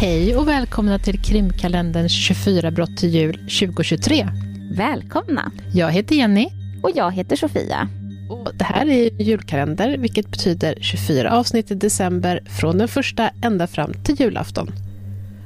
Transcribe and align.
Hej 0.00 0.36
och 0.36 0.48
välkomna 0.48 0.98
till 0.98 1.22
krimkalenderns 1.22 2.12
24 2.12 2.70
brott 2.70 2.96
till 2.96 3.08
jul 3.08 3.34
2023. 3.34 4.28
Välkomna! 4.72 5.52
Jag 5.74 5.90
heter 5.92 6.14
Jenny. 6.14 6.48
Och 6.82 6.90
jag 6.94 7.12
heter 7.12 7.36
Sofia. 7.36 7.88
Och 8.30 8.54
det 8.54 8.64
här 8.64 8.86
är 8.86 9.22
julkalender, 9.22 9.98
vilket 9.98 10.28
betyder 10.28 10.74
24 10.80 11.32
avsnitt 11.32 11.70
i 11.70 11.74
december 11.74 12.42
från 12.60 12.78
den 12.78 12.88
första 12.88 13.30
ända 13.42 13.66
fram 13.66 13.92
till 14.04 14.20
julafton. 14.20 14.70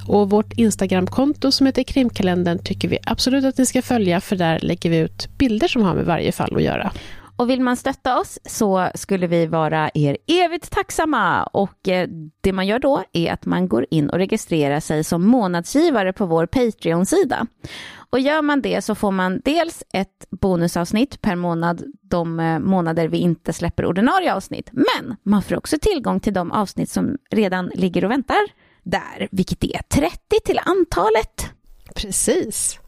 Och 0.07 0.31
vårt 0.31 0.53
Instagramkonto 0.53 1.53
som 1.53 1.67
heter 1.67 1.83
krimkalendern 1.83 2.59
tycker 2.59 2.89
vi 2.89 2.99
absolut 3.05 3.45
att 3.45 3.59
ni 3.59 3.67
ska 3.67 3.83
följa, 3.83 4.21
för 4.21 4.37
där 4.37 4.59
lägger 4.59 4.91
vi 4.91 4.99
ut 4.99 5.29
bilder 5.39 5.69
som 5.69 5.83
har 5.83 5.95
med 5.95 6.05
varje 6.05 6.33
fall 6.33 6.57
att 6.57 6.63
göra. 6.63 6.93
Och 7.37 7.51
vill 7.51 7.61
man 7.61 7.77
stötta 7.77 8.19
oss 8.21 8.39
så 8.45 8.91
skulle 8.95 9.27
vi 9.27 9.47
vara 9.47 9.91
er 9.95 10.17
evigt 10.27 10.71
tacksamma. 10.71 11.43
Och 11.43 11.89
eh, 11.89 12.09
det 12.41 12.53
man 12.53 12.67
gör 12.67 12.79
då 12.79 13.05
är 13.13 13.33
att 13.33 13.47
man 13.47 13.69
går 13.69 13.87
in 13.91 14.11
och 14.11 14.19
registrerar 14.19 14.81
sig 14.81 15.05
som 15.05 15.27
månadsgivare 15.27 16.13
på 16.13 16.27
vår 16.27 16.47
Patreon-sida. 16.47 17.47
Och 17.97 18.21
gör 18.21 18.43
man 18.43 18.63
det 18.63 18.83
så 18.83 18.95
får 18.95 19.11
man 19.11 19.41
dels 19.45 19.83
ett 19.93 20.27
bonusavsnitt 20.31 21.21
per 21.21 21.37
månad 21.37 21.85
de 22.03 22.41
eh, 22.41 22.59
månader 22.59 23.09
vi 23.09 23.19
inte 23.19 23.53
släpper 23.53 23.87
ordinarie 23.87 24.35
avsnitt. 24.35 24.69
Men 24.73 25.17
man 25.23 25.43
får 25.43 25.57
också 25.57 25.77
tillgång 25.79 26.21
till 26.21 26.35
de 26.35 26.53
avsnitt 26.53 26.91
som 26.91 27.19
redan 27.31 27.67
ligger 27.75 28.05
och 28.05 28.11
väntar 28.11 28.41
där, 28.83 29.29
vilket 29.31 29.65
är 29.65 29.81
30 29.89 30.19
till 30.45 30.61
antalet. 30.65 31.51
Precis. 31.95 32.79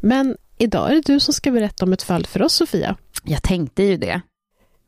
Men 0.00 0.36
idag 0.58 0.90
är 0.90 0.94
det 0.94 1.12
du 1.12 1.20
som 1.20 1.34
ska 1.34 1.50
berätta 1.50 1.84
om 1.84 1.92
ett 1.92 2.02
fall 2.02 2.26
för 2.26 2.42
oss, 2.42 2.54
Sofia. 2.54 2.96
Jag 3.24 3.42
tänkte 3.42 3.82
ju 3.82 3.96
det. 3.96 4.20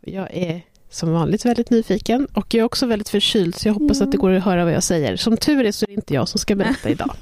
Jag 0.01 0.35
är 0.35 0.63
som 0.91 1.13
vanligt 1.13 1.45
väldigt 1.45 1.71
nyfiken 1.71 2.27
och 2.27 2.55
jag 2.55 2.61
är 2.61 2.65
också 2.65 2.87
väldigt 2.87 3.09
förkyld 3.09 3.55
så 3.55 3.69
jag 3.69 3.75
hoppas 3.75 3.97
mm. 3.97 4.09
att 4.09 4.13
det 4.13 4.19
går 4.19 4.33
att 4.33 4.45
höra 4.45 4.65
vad 4.65 4.73
jag 4.73 4.83
säger. 4.83 5.17
Som 5.17 5.37
tur 5.37 5.65
är 5.65 5.73
så 5.73 5.85
är 5.85 5.87
det 5.87 5.93
inte 5.93 6.15
jag 6.15 6.29
som 6.29 6.39
ska 6.39 6.55
berätta 6.55 6.91
idag. 6.91 7.15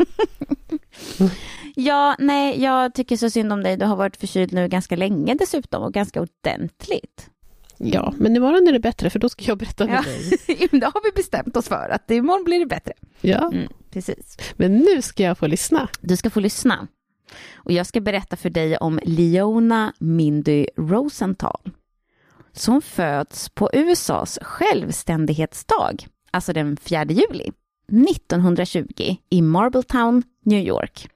ja, 1.75 2.17
nej, 2.19 2.63
jag 2.63 2.95
tycker 2.95 3.17
så 3.17 3.31
synd 3.31 3.53
om 3.53 3.63
dig. 3.63 3.77
Du 3.77 3.85
har 3.85 3.97
varit 3.97 4.17
förkyld 4.17 4.53
nu 4.53 4.69
ganska 4.69 4.97
länge 4.97 5.35
dessutom 5.35 5.83
och 5.83 5.93
ganska 5.93 6.21
ordentligt. 6.21 7.31
Ja, 7.79 8.15
men 8.17 8.37
imorgon 8.37 8.69
är 8.69 8.73
det 8.73 8.81
bättre 8.81 9.11
för 9.11 9.19
då 9.19 9.29
ska 9.29 9.45
jag 9.45 9.59
berätta 9.59 9.87
med 9.87 9.95
ja. 9.95 10.03
dig. 10.03 10.69
det 10.81 10.87
har 10.87 11.05
vi 11.05 11.11
bestämt 11.17 11.57
oss 11.57 11.69
för, 11.69 11.89
att 11.89 12.11
imorgon 12.11 12.45
blir 12.45 12.59
det 12.59 12.67
bättre. 12.67 12.93
Ja, 13.21 13.51
mm, 13.53 13.69
precis. 13.91 14.37
Men 14.57 14.79
nu 14.79 15.03
ska 15.03 15.23
jag 15.23 15.39
få 15.39 15.47
lyssna. 15.47 15.89
Du 16.01 16.17
ska 16.17 16.31
få 16.31 16.41
lyssna. 16.41 16.89
Och 17.55 17.73
jag 17.73 17.87
ska 17.87 18.01
berätta 18.01 18.37
för 18.37 18.51
dig 18.51 18.77
om 18.77 19.01
Leona 19.03 19.93
Mindy 19.99 20.67
Rosenthal 20.77 21.71
som 22.53 22.83
föds 22.83 23.49
på 23.49 23.71
USAs 23.73 24.39
självständighetsdag, 24.43 26.07
alltså 26.31 26.53
den 26.53 26.77
4 26.77 27.05
juli 27.05 27.53
1920 28.11 29.17
i 29.31 29.43
Marbletown, 29.43 30.23
New 30.45 30.67
York. 30.67 31.09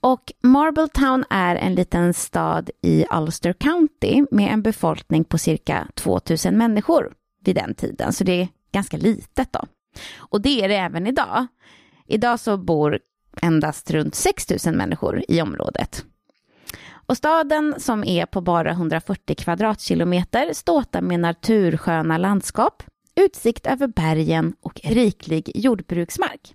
Och 0.00 0.32
Marbletown 0.42 1.24
är 1.30 1.56
en 1.56 1.74
liten 1.74 2.14
stad 2.14 2.70
i 2.82 3.06
Ulster 3.14 3.52
County 3.52 4.24
med 4.30 4.52
en 4.52 4.62
befolkning 4.62 5.24
på 5.24 5.38
cirka 5.38 5.88
2000 5.94 6.58
människor 6.58 7.12
vid 7.44 7.56
den 7.56 7.74
tiden, 7.74 8.12
så 8.12 8.24
det 8.24 8.40
är 8.40 8.48
ganska 8.72 8.96
litet 8.96 9.52
då. 9.52 9.60
Och 10.16 10.40
det 10.40 10.64
är 10.64 10.68
det 10.68 10.76
även 10.76 11.06
idag. 11.06 11.46
Idag 12.06 12.40
så 12.40 12.56
bor 12.56 12.98
endast 13.42 13.90
runt 13.90 14.14
6 14.14 14.46
000 14.66 14.74
människor 14.74 15.22
i 15.28 15.40
området. 15.40 16.04
Och 17.06 17.16
staden 17.16 17.74
som 17.78 18.04
är 18.04 18.26
på 18.26 18.40
bara 18.40 18.70
140 18.70 19.36
kvadratkilometer 19.36 20.52
ståtar 20.52 21.00
med 21.00 21.20
natursköna 21.20 22.18
landskap, 22.18 22.82
utsikt 23.20 23.66
över 23.66 23.86
bergen 23.86 24.54
och 24.62 24.80
riklig 24.84 25.50
jordbruksmark. 25.54 26.54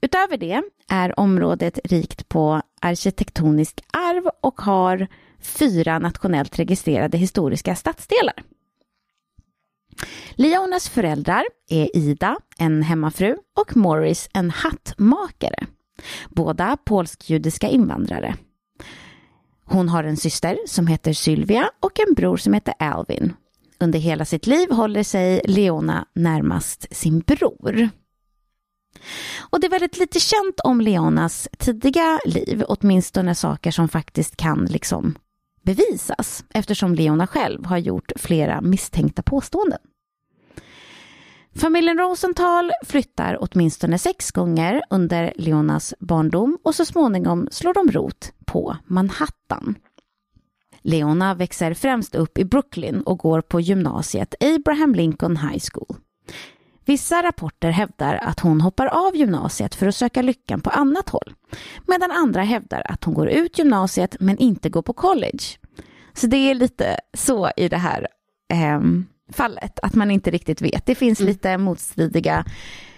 Utöver 0.00 0.36
det 0.36 0.62
är 0.88 1.20
området 1.20 1.78
rikt 1.84 2.28
på 2.28 2.62
arkitektoniskt 2.80 3.80
arv 3.92 4.30
och 4.40 4.60
har 4.60 5.06
fyra 5.40 5.98
nationellt 5.98 6.58
registrerade 6.58 7.18
historiska 7.18 7.76
stadsdelar. 7.76 8.42
Leonas 10.30 10.88
föräldrar 10.88 11.44
är 11.70 11.96
Ida, 11.96 12.36
en 12.58 12.82
hemmafru, 12.82 13.36
och 13.56 13.76
Morris, 13.76 14.28
en 14.34 14.50
hattmakare. 14.50 15.66
Båda 16.28 16.76
polsk-judiska 16.84 17.68
invandrare. 17.68 18.36
Hon 19.64 19.88
har 19.88 20.04
en 20.04 20.16
syster 20.16 20.58
som 20.66 20.86
heter 20.86 21.12
Sylvia 21.12 21.70
och 21.80 22.00
en 22.08 22.14
bror 22.14 22.36
som 22.36 22.52
heter 22.52 22.74
Alvin. 22.78 23.32
Under 23.80 23.98
hela 23.98 24.24
sitt 24.24 24.46
liv 24.46 24.70
håller 24.70 25.02
sig 25.02 25.40
Leona 25.44 26.06
närmast 26.14 26.86
sin 26.90 27.20
bror. 27.20 27.88
Och 29.38 29.60
det 29.60 29.66
är 29.66 29.70
väldigt 29.70 29.98
lite 29.98 30.20
känt 30.20 30.60
om 30.64 30.80
Leonas 30.80 31.48
tidiga 31.58 32.20
liv, 32.24 32.64
åtminstone 32.68 33.34
saker 33.34 33.70
som 33.70 33.88
faktiskt 33.88 34.36
kan 34.36 34.64
liksom 34.64 35.18
bevisas, 35.62 36.44
eftersom 36.54 36.94
Leona 36.94 37.26
själv 37.26 37.64
har 37.66 37.78
gjort 37.78 38.12
flera 38.16 38.60
misstänkta 38.60 39.22
påståenden. 39.22 39.78
Familjen 41.60 41.98
Rosenthal 41.98 42.72
flyttar 42.84 43.38
åtminstone 43.40 43.98
sex 43.98 44.30
gånger 44.30 44.82
under 44.90 45.32
Leonas 45.36 45.94
barndom 45.98 46.58
och 46.62 46.74
så 46.74 46.84
småningom 46.84 47.48
slår 47.50 47.74
de 47.74 47.90
rot 47.92 48.32
på 48.44 48.76
Manhattan. 48.86 49.74
Leona 50.82 51.34
växer 51.34 51.74
främst 51.74 52.14
upp 52.14 52.38
i 52.38 52.44
Brooklyn 52.44 53.00
och 53.00 53.18
går 53.18 53.40
på 53.40 53.60
gymnasiet 53.60 54.34
Abraham 54.40 54.94
Lincoln 54.94 55.36
High 55.36 55.64
School. 55.72 55.96
Vissa 56.84 57.22
rapporter 57.22 57.70
hävdar 57.70 58.14
att 58.14 58.40
hon 58.40 58.60
hoppar 58.60 58.86
av 58.86 59.16
gymnasiet 59.16 59.74
för 59.74 59.86
att 59.86 59.96
söka 59.96 60.22
lyckan 60.22 60.60
på 60.60 60.70
annat 60.70 61.08
håll, 61.08 61.34
medan 61.86 62.10
andra 62.10 62.42
hävdar 62.42 62.82
att 62.84 63.04
hon 63.04 63.14
går 63.14 63.28
ut 63.28 63.58
gymnasiet 63.58 64.16
men 64.20 64.38
inte 64.38 64.68
går 64.68 64.82
på 64.82 64.92
college. 64.92 65.44
Så 66.14 66.26
det 66.26 66.36
är 66.36 66.54
lite 66.54 66.96
så 67.14 67.50
i 67.56 67.68
det 67.68 67.76
här 67.76 68.08
eh, 68.52 68.80
fallet, 69.32 69.78
att 69.82 69.94
man 69.94 70.10
inte 70.10 70.30
riktigt 70.30 70.62
vet. 70.62 70.86
Det 70.86 70.94
finns 70.94 71.20
mm. 71.20 71.28
lite 71.28 71.58
motstridiga 71.58 72.44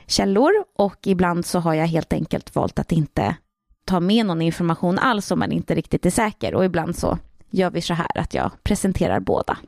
källor 0.06 0.53
och 0.76 1.06
ibland 1.06 1.47
så 1.47 1.59
har 1.59 1.75
jag 1.75 1.87
helt 1.87 2.12
enkelt 2.12 2.54
valt 2.54 2.78
att 2.78 2.93
inte 2.93 3.37
ta 3.84 4.00
med 4.00 4.26
någon 4.26 4.42
information 4.42 4.98
alls 4.98 5.31
om 5.31 5.38
man 5.38 5.53
inte 5.53 5.75
riktigt 5.75 6.06
är 6.06 6.10
säker 6.10 6.54
och 6.54 6.65
ibland 6.65 6.97
så 6.97 7.19
gör 7.50 7.71
vi 7.71 7.81
så 7.81 7.94
här 7.94 8.19
att 8.19 8.34
jag 8.34 8.50
presenterar 8.62 9.21
båda. 9.21 9.59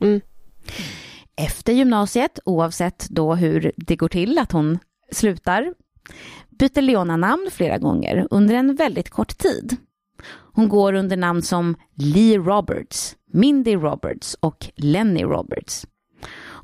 Mm. 0.00 0.20
Efter 1.36 1.72
gymnasiet, 1.72 2.38
oavsett 2.44 3.06
då 3.10 3.34
hur 3.34 3.72
det 3.76 3.96
går 3.96 4.08
till 4.08 4.38
att 4.38 4.52
hon 4.52 4.78
slutar, 5.12 5.74
byter 6.50 6.82
Leona 6.82 7.16
namn 7.16 7.50
flera 7.52 7.78
gånger 7.78 8.28
under 8.30 8.54
en 8.54 8.74
väldigt 8.74 9.10
kort 9.10 9.38
tid. 9.38 9.76
Hon 10.58 10.68
går 10.68 10.92
under 10.92 11.16
namn 11.16 11.42
som 11.42 11.76
Lee 11.94 12.38
Roberts, 12.38 13.16
Mindy 13.32 13.74
Roberts 13.74 14.36
och 14.40 14.66
Lenny 14.76 15.22
Roberts. 15.22 15.86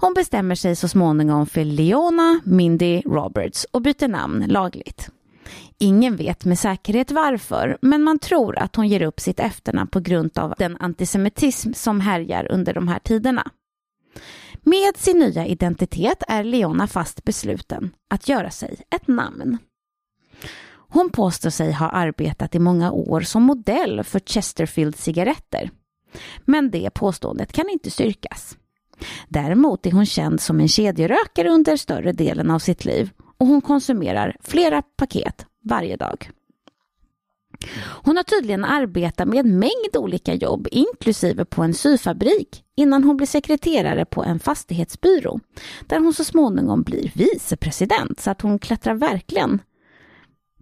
Hon 0.01 0.15
bestämmer 0.15 0.55
sig 0.55 0.77
så 0.77 0.89
småningom 0.89 1.47
för 1.47 1.65
Leona 1.65 2.41
Mindy 2.45 3.03
Roberts 3.07 3.67
och 3.71 3.83
byter 3.83 4.09
namn 4.09 4.45
lagligt. 4.49 5.11
Ingen 5.79 6.17
vet 6.17 6.45
med 6.45 6.59
säkerhet 6.59 7.11
varför, 7.11 7.79
men 7.83 8.03
man 8.03 8.19
tror 8.19 8.59
att 8.59 8.77
hon 8.77 8.89
ger 8.89 9.03
upp 9.03 9.21
sitt 9.21 9.41
efternamn 9.41 9.89
på 9.89 10.01
grund 10.01 10.39
av 10.39 10.55
den 10.59 10.77
antisemitism 10.81 11.73
som 11.73 12.01
härjar 12.01 12.53
under 12.53 12.75
de 12.75 12.89
här 12.89 12.99
tiderna. 12.99 13.51
Med 14.63 14.97
sin 14.97 15.19
nya 15.19 15.47
identitet 15.47 16.23
är 16.29 16.45
Leona 16.45 16.87
fast 16.87 17.25
besluten 17.25 17.91
att 18.11 18.29
göra 18.29 18.51
sig 18.51 18.83
ett 18.91 19.09
namn. 19.09 19.59
Hon 20.89 21.11
påstår 21.11 21.51
sig 21.51 21.73
ha 21.73 21.89
arbetat 21.89 22.55
i 22.55 22.59
många 22.59 22.93
år 22.93 23.21
som 23.21 23.43
modell 23.43 24.05
för 24.05 24.21
Chesterfield 24.21 24.97
cigaretter. 24.97 25.71
Men 26.45 26.71
det 26.71 26.91
påståendet 26.95 27.53
kan 27.53 27.69
inte 27.69 27.91
styrkas. 27.91 28.57
Däremot 29.29 29.87
är 29.87 29.93
hon 29.93 30.07
känd 30.07 30.41
som 30.41 30.61
en 30.61 30.69
kedjerökare 30.69 31.51
under 31.51 31.77
större 31.77 32.13
delen 32.13 32.51
av 32.51 32.59
sitt 32.59 32.85
liv 32.85 33.11
och 33.39 33.47
hon 33.47 33.61
konsumerar 33.61 34.37
flera 34.41 34.83
paket 34.83 35.47
varje 35.65 35.97
dag. 35.97 36.31
Hon 37.77 38.17
har 38.17 38.25
tydligen 38.25 38.65
arbetat 38.65 39.29
med 39.29 39.39
en 39.39 39.59
mängd 39.59 39.97
olika 39.97 40.35
jobb, 40.35 40.69
inklusive 40.71 41.45
på 41.45 41.63
en 41.63 41.75
syfabrik, 41.75 42.65
innan 42.77 43.05
hon 43.05 43.17
blir 43.17 43.27
sekreterare 43.27 44.05
på 44.05 44.25
en 44.25 44.39
fastighetsbyrå, 44.39 45.41
där 45.87 45.99
hon 45.99 46.15
så 46.15 46.25
småningom 46.25 46.83
blir 46.83 47.13
vicepresident, 47.15 48.21
så 48.21 48.31
att 48.31 48.41
hon 48.41 48.59
klättrar 48.59 48.95
verkligen 48.95 49.61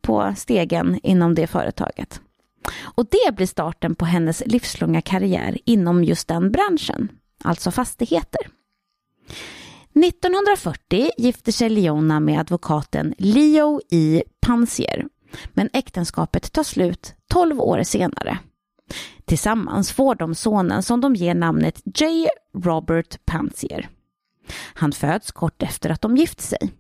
på 0.02 0.34
stegen 0.37 1.00
inom 1.02 1.34
det 1.34 1.46
företaget. 1.46 2.20
Och 2.81 3.06
det 3.10 3.37
blir 3.37 3.46
starten 3.46 3.94
på 3.94 4.04
hennes 4.04 4.43
livslånga 4.46 5.00
karriär 5.00 5.58
inom 5.64 6.04
just 6.04 6.28
den 6.28 6.52
branschen, 6.52 7.08
alltså 7.44 7.70
fastigheter. 7.70 8.40
1940 9.94 11.10
gifter 11.19 11.52
sig 11.52 11.69
Leona 11.69 12.20
med 12.20 12.40
advokaten 12.40 13.14
Leo 13.19 13.81
E. 13.90 14.22
Pansier, 14.40 15.06
men 15.52 15.69
äktenskapet 15.72 16.52
tar 16.52 16.62
slut 16.62 17.14
12 17.32 17.60
år 17.60 17.82
senare. 17.82 18.38
Tillsammans 19.25 19.93
får 19.93 20.14
de 20.14 20.34
sonen 20.34 20.82
som 20.82 21.00
de 21.00 21.14
ger 21.14 21.34
namnet 21.34 21.82
J. 21.84 22.28
Robert 22.64 23.25
Pansier. 23.25 23.88
Han 24.75 24.93
föds 24.93 25.32
kort 25.32 25.62
efter 25.62 25.90
att 25.90 26.00
de 26.00 26.16
gift 26.16 26.40
sig. 26.40 26.72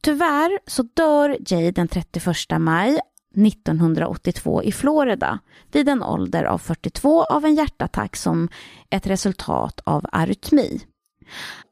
Tyvärr 0.00 0.58
så 0.66 0.82
dör 0.82 1.36
Jay 1.46 1.70
den 1.70 1.88
31 1.88 2.26
maj 2.58 3.00
1982 3.46 4.62
i 4.62 4.72
Florida 4.72 5.38
vid 5.72 5.88
en 5.88 6.02
ålder 6.02 6.44
av 6.44 6.58
42 6.58 7.24
av 7.24 7.44
en 7.44 7.54
hjärtattack 7.54 8.16
som 8.16 8.48
ett 8.90 9.06
resultat 9.06 9.80
av 9.84 10.06
arytmi. 10.12 10.80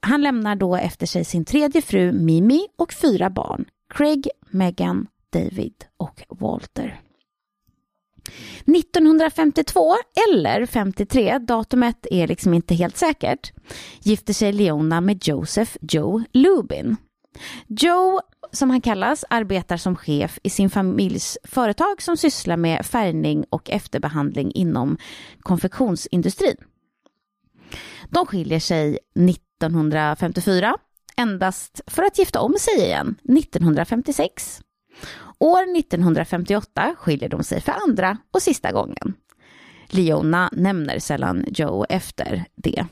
Han 0.00 0.22
lämnar 0.22 0.56
då 0.56 0.76
efter 0.76 1.06
sig 1.06 1.24
sin 1.24 1.44
tredje 1.44 1.82
fru 1.82 2.12
Mimi 2.12 2.66
och 2.78 2.92
fyra 2.92 3.30
barn, 3.30 3.64
Craig, 3.94 4.28
Megan, 4.50 5.06
David 5.32 5.84
och 5.96 6.22
Walter. 6.28 7.00
1952 8.66 9.96
eller 10.28 10.66
53, 10.66 11.38
datumet 11.38 12.06
är 12.10 12.26
liksom 12.26 12.54
inte 12.54 12.74
helt 12.74 12.96
säkert, 12.96 13.52
gifter 14.02 14.32
sig 14.32 14.52
Leona 14.52 15.00
med 15.00 15.28
Joseph 15.28 15.76
Joe 15.80 16.24
Lubin. 16.32 16.96
Joe, 17.66 18.20
som 18.52 18.70
han 18.70 18.80
kallas, 18.80 19.24
arbetar 19.30 19.76
som 19.76 19.96
chef 19.96 20.38
i 20.42 20.50
sin 20.50 20.70
familjs 20.70 21.38
företag 21.44 22.02
som 22.02 22.16
sysslar 22.16 22.56
med 22.56 22.86
färgning 22.86 23.44
och 23.50 23.70
efterbehandling 23.70 24.52
inom 24.52 24.98
konfektionsindustrin. 25.40 26.56
De 28.08 28.26
skiljer 28.26 28.60
sig 28.60 28.98
1954, 29.14 30.76
endast 31.16 31.80
för 31.86 32.02
att 32.02 32.18
gifta 32.18 32.40
om 32.40 32.54
sig 32.58 32.74
igen 32.74 33.16
1956. 33.38 34.60
År 35.38 35.78
1958 35.78 36.94
skiljer 36.98 37.28
de 37.28 37.44
sig 37.44 37.60
för 37.60 37.72
andra 37.88 38.18
och 38.30 38.42
sista 38.42 38.72
gången. 38.72 39.14
Leona 39.88 40.50
nämner 40.52 40.98
sällan 40.98 41.44
Joe 41.48 41.86
efter 41.88 42.44
det. 42.54 42.86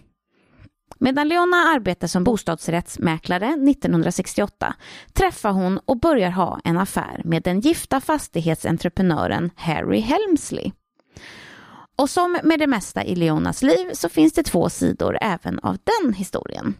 Medan 0.99 1.29
Leona 1.29 1.57
arbetar 1.57 2.07
som 2.07 2.25
bostadsrättsmäklare 2.25 3.47
1968 3.47 4.75
träffar 5.13 5.53
hon 5.53 5.81
och 5.85 6.01
börjar 6.01 6.31
ha 6.31 6.61
en 6.65 6.79
affär 6.79 7.21
med 7.25 7.43
den 7.43 7.61
gifta 7.61 8.01
fastighetsentreprenören 8.01 9.51
Harry 9.57 10.01
Helmsley. 10.01 10.73
Och 11.97 12.11
som 12.11 12.39
med 12.43 12.59
det 12.59 12.67
mesta 12.67 13.05
i 13.05 13.15
Leonas 13.15 13.63
liv 13.63 13.91
så 13.93 14.09
finns 14.09 14.33
det 14.33 14.43
två 14.43 14.69
sidor 14.69 15.19
även 15.21 15.59
av 15.59 15.77
den 15.85 16.13
historien. 16.13 16.75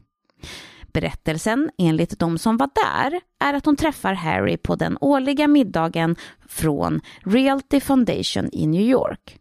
Berättelsen, 0.93 1.71
enligt 1.79 2.19
de 2.19 2.39
som 2.39 2.57
var 2.57 2.71
där, 2.75 3.21
är 3.45 3.55
att 3.55 3.67
hon 3.67 3.77
träffar 3.77 4.13
Harry 4.13 4.57
på 4.57 4.77
den 4.77 4.99
årliga 5.01 5.49
middagen 5.49 6.17
från 6.49 7.01
Realty 7.25 7.81
Foundation 7.81 8.49
i 8.53 8.67
New 8.67 8.83
York. 8.83 9.39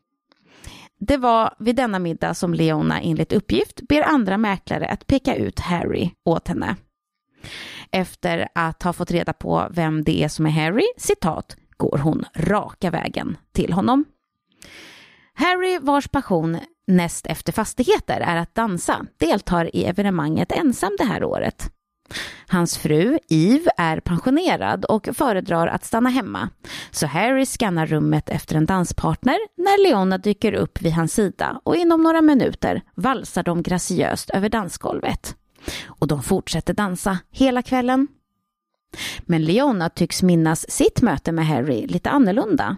Det 0.99 1.17
var 1.17 1.55
vid 1.59 1.75
denna 1.75 1.99
middag 1.99 2.33
som 2.33 2.53
Leona 2.53 3.01
enligt 3.01 3.33
uppgift 3.33 3.81
ber 3.81 4.01
andra 4.01 4.37
mäklare 4.37 4.87
att 4.87 5.07
peka 5.07 5.35
ut 5.35 5.59
Harry 5.59 6.11
åt 6.23 6.47
henne. 6.47 6.75
Efter 7.91 8.47
att 8.55 8.83
ha 8.83 8.93
fått 8.93 9.11
reda 9.11 9.33
på 9.33 9.67
vem 9.71 10.03
det 10.03 10.23
är 10.23 10.27
som 10.27 10.45
är 10.45 10.49
Harry, 10.49 10.85
citat, 10.97 11.57
går 11.77 11.97
hon 11.97 12.25
raka 12.35 12.91
vägen 12.91 13.37
till 13.51 13.73
honom. 13.73 14.05
Harry, 15.33 15.79
vars 15.79 16.07
passion 16.07 16.57
näst 16.87 17.25
efter 17.25 17.53
fastigheter 17.53 18.19
är 18.19 18.37
att 18.37 18.55
dansa, 18.55 19.05
deltar 19.17 19.75
i 19.75 19.85
evenemanget 19.85 20.51
ensam 20.51 20.95
det 20.97 21.03
här 21.03 21.23
året. 21.23 21.74
Hans 22.47 22.77
fru 22.77 23.19
Eve 23.29 23.71
är 23.77 23.99
pensionerad 23.99 24.85
och 24.85 25.09
föredrar 25.13 25.67
att 25.67 25.85
stanna 25.85 26.09
hemma, 26.09 26.49
så 26.91 27.07
Harry 27.07 27.45
skannar 27.45 27.85
rummet 27.85 28.29
efter 28.29 28.55
en 28.55 28.65
danspartner 28.65 29.37
när 29.57 29.83
Leona 29.89 30.17
dyker 30.17 30.53
upp 30.53 30.81
vid 30.81 30.93
hans 30.93 31.13
sida 31.13 31.61
och 31.63 31.75
inom 31.75 32.03
några 32.03 32.21
minuter 32.21 32.81
valsar 32.95 33.43
de 33.43 33.63
graciöst 33.63 34.29
över 34.29 34.49
dansgolvet. 34.49 35.35
Och 35.85 36.07
de 36.07 36.23
fortsätter 36.23 36.73
dansa 36.73 37.19
hela 37.31 37.61
kvällen. 37.61 38.07
Men 39.21 39.45
Leona 39.45 39.89
tycks 39.89 40.23
minnas 40.23 40.71
sitt 40.71 41.01
möte 41.01 41.31
med 41.31 41.47
Harry 41.47 41.87
lite 41.87 42.09
annorlunda. 42.09 42.77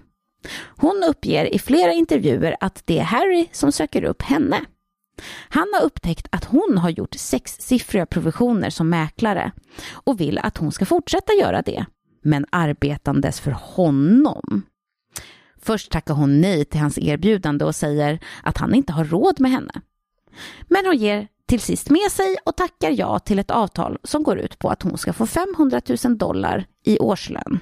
Hon 0.77 1.03
uppger 1.09 1.45
i 1.45 1.59
flera 1.59 1.93
intervjuer 1.93 2.55
att 2.59 2.81
det 2.85 2.99
är 2.99 3.03
Harry 3.03 3.47
som 3.51 3.71
söker 3.71 4.03
upp 4.03 4.21
henne. 4.21 4.65
Han 5.49 5.67
har 5.73 5.85
upptäckt 5.85 6.27
att 6.31 6.45
hon 6.45 6.77
har 6.77 6.89
gjort 6.89 7.15
sexsiffriga 7.15 8.05
provisioner 8.05 8.69
som 8.69 8.89
mäklare 8.89 9.51
och 9.91 10.19
vill 10.19 10.37
att 10.37 10.57
hon 10.57 10.71
ska 10.71 10.85
fortsätta 10.85 11.33
göra 11.33 11.61
det, 11.61 11.85
men 12.23 12.45
arbetandes 12.49 13.39
för 13.39 13.51
honom. 13.51 14.61
Först 15.61 15.91
tackar 15.91 16.13
hon 16.13 16.41
nej 16.41 16.65
till 16.65 16.79
hans 16.79 16.97
erbjudande 16.97 17.65
och 17.65 17.75
säger 17.75 18.19
att 18.43 18.57
han 18.57 18.75
inte 18.75 18.93
har 18.93 19.05
råd 19.05 19.39
med 19.39 19.51
henne. 19.51 19.81
Men 20.67 20.85
hon 20.85 20.97
ger 20.97 21.27
till 21.47 21.61
sist 21.61 21.89
med 21.89 22.11
sig 22.11 22.37
och 22.45 22.55
tackar 22.55 22.89
ja 22.91 23.19
till 23.19 23.39
ett 23.39 23.51
avtal 23.51 23.97
som 24.03 24.23
går 24.23 24.37
ut 24.37 24.59
på 24.59 24.69
att 24.69 24.81
hon 24.81 24.97
ska 24.97 25.13
få 25.13 25.25
500 25.25 25.81
000 26.05 26.17
dollar 26.17 26.65
i 26.83 26.99
årslön. 26.99 27.59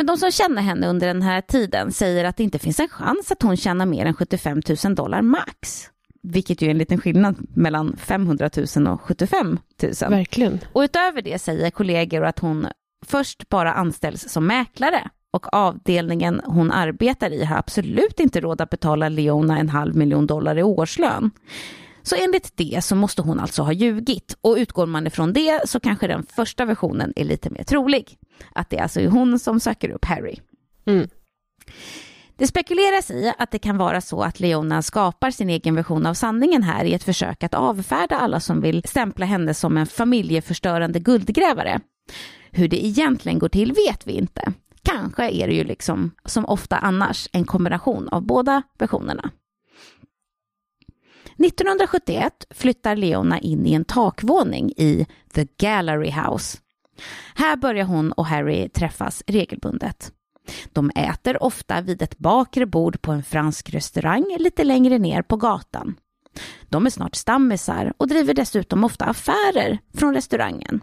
Men 0.00 0.06
de 0.06 0.16
som 0.16 0.30
känner 0.30 0.62
henne 0.62 0.88
under 0.88 1.06
den 1.06 1.22
här 1.22 1.40
tiden 1.40 1.92
säger 1.92 2.24
att 2.24 2.36
det 2.36 2.42
inte 2.42 2.58
finns 2.58 2.80
en 2.80 2.88
chans 2.88 3.32
att 3.32 3.42
hon 3.42 3.56
tjänar 3.56 3.86
mer 3.86 4.06
än 4.06 4.14
75 4.14 4.62
000 4.84 4.94
dollar 4.94 5.22
max. 5.22 5.88
Vilket 6.22 6.62
ju 6.62 6.66
är 6.66 6.70
en 6.70 6.78
liten 6.78 7.00
skillnad 7.00 7.36
mellan 7.54 7.96
500 7.96 8.50
000 8.76 8.86
och 8.86 9.00
75 9.00 9.58
000. 9.82 9.92
Verkligen. 10.10 10.58
Och 10.72 10.80
utöver 10.80 11.22
det 11.22 11.38
säger 11.38 11.70
kollegor 11.70 12.24
att 12.24 12.38
hon 12.38 12.66
först 13.06 13.48
bara 13.48 13.72
anställs 13.72 14.28
som 14.28 14.46
mäklare 14.46 15.10
och 15.30 15.54
avdelningen 15.54 16.40
hon 16.44 16.70
arbetar 16.70 17.30
i 17.30 17.44
har 17.44 17.56
absolut 17.56 18.20
inte 18.20 18.40
råd 18.40 18.60
att 18.60 18.70
betala 18.70 19.08
Leona 19.08 19.58
en 19.58 19.68
halv 19.68 19.96
miljon 19.96 20.26
dollar 20.26 20.58
i 20.58 20.62
årslön. 20.62 21.30
Så 22.02 22.16
enligt 22.16 22.56
det 22.56 22.84
så 22.84 22.94
måste 22.94 23.22
hon 23.22 23.40
alltså 23.40 23.62
ha 23.62 23.72
ljugit 23.72 24.36
och 24.40 24.56
utgår 24.56 24.86
man 24.86 25.06
ifrån 25.06 25.32
det 25.32 25.68
så 25.68 25.80
kanske 25.80 26.06
den 26.06 26.26
första 26.26 26.64
versionen 26.64 27.12
är 27.16 27.24
lite 27.24 27.50
mer 27.50 27.62
trolig. 27.62 28.18
Att 28.54 28.70
det 28.70 28.78
är 28.78 28.82
alltså 28.82 29.06
hon 29.06 29.38
som 29.38 29.60
söker 29.60 29.90
upp 29.90 30.04
Harry. 30.04 30.36
Mm. 30.86 31.08
Det 32.36 32.46
spekuleras 32.46 33.10
i 33.10 33.32
att 33.38 33.50
det 33.50 33.58
kan 33.58 33.78
vara 33.78 34.00
så 34.00 34.22
att 34.22 34.40
Leona 34.40 34.82
skapar 34.82 35.30
sin 35.30 35.50
egen 35.50 35.74
version 35.74 36.06
av 36.06 36.14
sanningen 36.14 36.62
här 36.62 36.84
i 36.84 36.94
ett 36.94 37.04
försök 37.04 37.42
att 37.42 37.54
avfärda 37.54 38.16
alla 38.16 38.40
som 38.40 38.60
vill 38.60 38.82
stämpla 38.84 39.26
henne 39.26 39.54
som 39.54 39.76
en 39.76 39.86
familjeförstörande 39.86 41.00
guldgrävare. 41.00 41.80
Hur 42.50 42.68
det 42.68 42.86
egentligen 42.86 43.38
går 43.38 43.48
till 43.48 43.72
vet 43.72 44.06
vi 44.06 44.12
inte. 44.12 44.52
Kanske 44.82 45.30
är 45.30 45.46
det 45.48 45.54
ju 45.54 45.64
liksom, 45.64 46.10
som 46.24 46.44
ofta 46.44 46.76
annars, 46.76 47.28
en 47.32 47.44
kombination 47.44 48.08
av 48.08 48.22
båda 48.22 48.62
versionerna. 48.78 49.30
1971 51.44 52.46
flyttar 52.50 52.96
Leona 52.96 53.38
in 53.38 53.66
i 53.66 53.72
en 53.72 53.84
takvåning 53.84 54.70
i 54.76 55.06
The 55.34 55.46
Gallery 55.58 56.10
House. 56.10 56.58
Här 57.34 57.56
börjar 57.56 57.84
hon 57.84 58.12
och 58.12 58.26
Harry 58.26 58.68
träffas 58.68 59.22
regelbundet. 59.26 60.12
De 60.72 60.90
äter 60.90 61.42
ofta 61.42 61.80
vid 61.80 62.02
ett 62.02 62.18
bakre 62.18 62.66
bord 62.66 63.02
på 63.02 63.12
en 63.12 63.22
fransk 63.22 63.70
restaurang 63.70 64.36
lite 64.38 64.64
längre 64.64 64.98
ner 64.98 65.22
på 65.22 65.36
gatan. 65.36 65.96
De 66.68 66.86
är 66.86 66.90
snart 66.90 67.14
stammisar 67.14 67.92
och 67.96 68.08
driver 68.08 68.34
dessutom 68.34 68.84
ofta 68.84 69.04
affärer 69.04 69.78
från 69.94 70.14
restaurangen. 70.14 70.80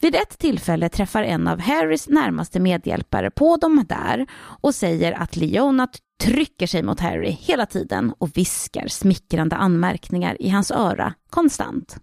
Vid 0.00 0.14
ett 0.14 0.38
tillfälle 0.38 0.88
träffar 0.88 1.22
en 1.22 1.48
av 1.48 1.60
Harrys 1.60 2.08
närmaste 2.08 2.60
medhjälpare 2.60 3.30
på 3.30 3.56
dem 3.56 3.84
där 3.88 4.26
och 4.36 4.74
säger 4.74 5.12
att 5.12 5.36
Leona 5.36 5.88
trycker 6.22 6.66
sig 6.66 6.82
mot 6.82 7.00
Harry 7.00 7.30
hela 7.30 7.66
tiden 7.66 8.12
och 8.18 8.36
viskar 8.36 8.88
smickrande 8.88 9.56
anmärkningar 9.56 10.42
i 10.42 10.48
hans 10.48 10.70
öra 10.70 11.14
konstant. 11.30 11.96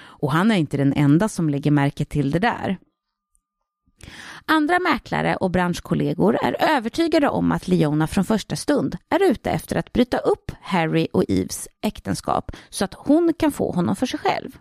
Och 0.00 0.32
han 0.32 0.50
är 0.50 0.56
inte 0.56 0.76
den 0.76 0.92
enda 0.92 1.28
som 1.28 1.50
lägger 1.50 1.70
märke 1.70 2.04
till 2.04 2.30
det 2.30 2.38
där. 2.38 2.78
Andra 4.44 4.78
mäklare 4.78 5.36
och 5.36 5.50
branschkollegor 5.50 6.38
är 6.42 6.76
övertygade 6.76 7.28
om 7.28 7.52
att 7.52 7.68
Leona 7.68 8.06
från 8.06 8.24
första 8.24 8.56
stund 8.56 8.96
är 9.08 9.30
ute 9.30 9.50
efter 9.50 9.76
att 9.76 9.92
bryta 9.92 10.18
upp 10.18 10.52
Harry 10.60 11.08
och 11.12 11.24
Eves 11.28 11.68
äktenskap 11.82 12.52
så 12.70 12.84
att 12.84 12.94
hon 12.94 13.32
kan 13.38 13.52
få 13.52 13.72
honom 13.72 13.96
för 13.96 14.06
sig 14.06 14.18
själv. 14.18 14.58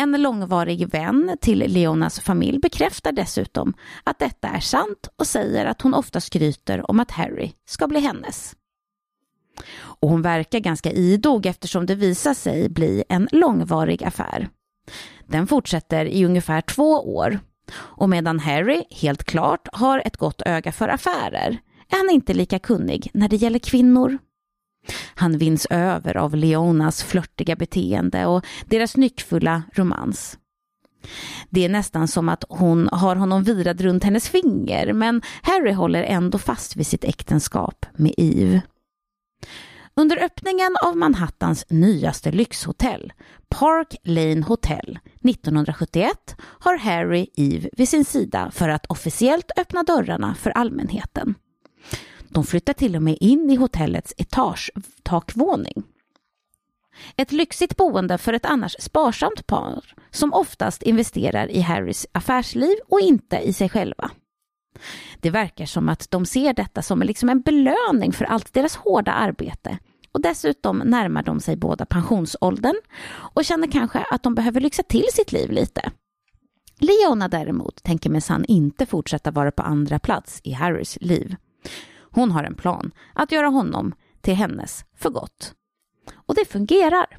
En 0.00 0.22
långvarig 0.22 0.88
vän 0.88 1.36
till 1.40 1.58
Leonas 1.58 2.20
familj 2.20 2.58
bekräftar 2.58 3.12
dessutom 3.12 3.74
att 4.04 4.18
detta 4.18 4.48
är 4.48 4.60
sant 4.60 5.08
och 5.16 5.26
säger 5.26 5.66
att 5.66 5.82
hon 5.82 5.94
ofta 5.94 6.20
skryter 6.20 6.90
om 6.90 7.00
att 7.00 7.10
Harry 7.10 7.52
ska 7.68 7.86
bli 7.86 8.00
hennes. 8.00 8.56
Och 9.78 10.08
hon 10.08 10.22
verkar 10.22 10.58
ganska 10.58 10.90
idog 10.90 11.46
eftersom 11.46 11.86
det 11.86 11.94
visar 11.94 12.34
sig 12.34 12.68
bli 12.68 13.04
en 13.08 13.28
långvarig 13.32 14.04
affär. 14.04 14.48
Den 15.26 15.46
fortsätter 15.46 16.04
i 16.04 16.24
ungefär 16.24 16.60
två 16.60 17.16
år 17.16 17.40
och 17.74 18.08
medan 18.08 18.38
Harry 18.38 18.82
helt 18.90 19.24
klart 19.24 19.68
har 19.72 20.02
ett 20.04 20.16
gott 20.16 20.42
öga 20.46 20.72
för 20.72 20.88
affärer 20.88 21.58
är 21.88 21.96
han 21.96 22.10
inte 22.10 22.34
lika 22.34 22.58
kunnig 22.58 23.10
när 23.14 23.28
det 23.28 23.36
gäller 23.36 23.58
kvinnor. 23.58 24.18
Han 25.14 25.38
vinns 25.38 25.66
över 25.70 26.16
av 26.16 26.36
Leonas 26.36 27.02
flörtiga 27.02 27.56
beteende 27.56 28.26
och 28.26 28.46
deras 28.66 28.96
nyckfulla 28.96 29.62
romans. 29.72 30.38
Det 31.50 31.64
är 31.64 31.68
nästan 31.68 32.08
som 32.08 32.28
att 32.28 32.44
hon 32.48 32.88
har 32.92 33.16
honom 33.16 33.42
virad 33.42 33.80
runt 33.80 34.04
hennes 34.04 34.28
finger 34.28 34.92
men 34.92 35.22
Harry 35.42 35.72
håller 35.72 36.02
ändå 36.02 36.38
fast 36.38 36.76
vid 36.76 36.86
sitt 36.86 37.04
äktenskap 37.04 37.86
med 37.96 38.14
Eve. 38.16 38.62
Under 39.94 40.24
öppningen 40.24 40.76
av 40.82 40.96
Manhattans 40.96 41.64
nyaste 41.68 42.32
lyxhotell, 42.32 43.12
Park 43.48 43.96
Lane 44.04 44.42
Hotel, 44.42 44.98
1971 45.24 46.36
har 46.40 46.78
Harry 46.78 47.26
Eve 47.36 47.68
vid 47.72 47.88
sin 47.88 48.04
sida 48.04 48.50
för 48.50 48.68
att 48.68 48.86
officiellt 48.86 49.50
öppna 49.56 49.82
dörrarna 49.82 50.34
för 50.34 50.50
allmänheten. 50.50 51.34
De 52.28 52.44
flyttar 52.44 52.72
till 52.72 52.96
och 52.96 53.02
med 53.02 53.16
in 53.20 53.50
i 53.50 53.56
hotellets 53.56 54.14
etagetakvåning. 54.16 55.82
Ett 57.16 57.32
lyxigt 57.32 57.76
boende 57.76 58.18
för 58.18 58.32
ett 58.32 58.46
annars 58.46 58.76
sparsamt 58.78 59.46
par 59.46 59.84
som 60.10 60.32
oftast 60.32 60.82
investerar 60.82 61.50
i 61.50 61.60
Harrys 61.60 62.06
affärsliv 62.12 62.76
och 62.88 63.00
inte 63.00 63.36
i 63.36 63.52
sig 63.52 63.68
själva. 63.68 64.10
Det 65.20 65.30
verkar 65.30 65.66
som 65.66 65.88
att 65.88 66.10
de 66.10 66.26
ser 66.26 66.54
detta 66.54 66.82
som 66.82 67.02
liksom 67.02 67.28
en 67.28 67.40
belöning 67.40 68.12
för 68.12 68.24
allt 68.24 68.52
deras 68.52 68.76
hårda 68.76 69.12
arbete 69.12 69.78
och 70.12 70.22
dessutom 70.22 70.78
närmar 70.78 71.22
de 71.22 71.40
sig 71.40 71.56
båda 71.56 71.86
pensionsåldern 71.86 72.76
och 73.34 73.44
känner 73.44 73.70
kanske 73.70 73.98
att 73.98 74.22
de 74.22 74.34
behöver 74.34 74.60
lyxa 74.60 74.82
till 74.82 75.06
sitt 75.12 75.32
liv 75.32 75.50
lite. 75.50 75.90
Leona 76.78 77.28
däremot 77.28 77.82
tänker 77.82 78.10
minsann 78.10 78.44
inte 78.44 78.86
fortsätta 78.86 79.30
vara 79.30 79.50
på 79.50 79.62
andra 79.62 79.98
plats 79.98 80.40
i 80.44 80.52
Harrys 80.52 80.98
liv. 81.00 81.36
Hon 82.10 82.30
har 82.30 82.44
en 82.44 82.54
plan 82.54 82.90
att 83.14 83.32
göra 83.32 83.46
honom 83.46 83.94
till 84.20 84.34
hennes 84.34 84.84
för 84.96 85.10
gott. 85.10 85.54
Och 86.26 86.34
det 86.34 86.44
fungerar. 86.44 87.18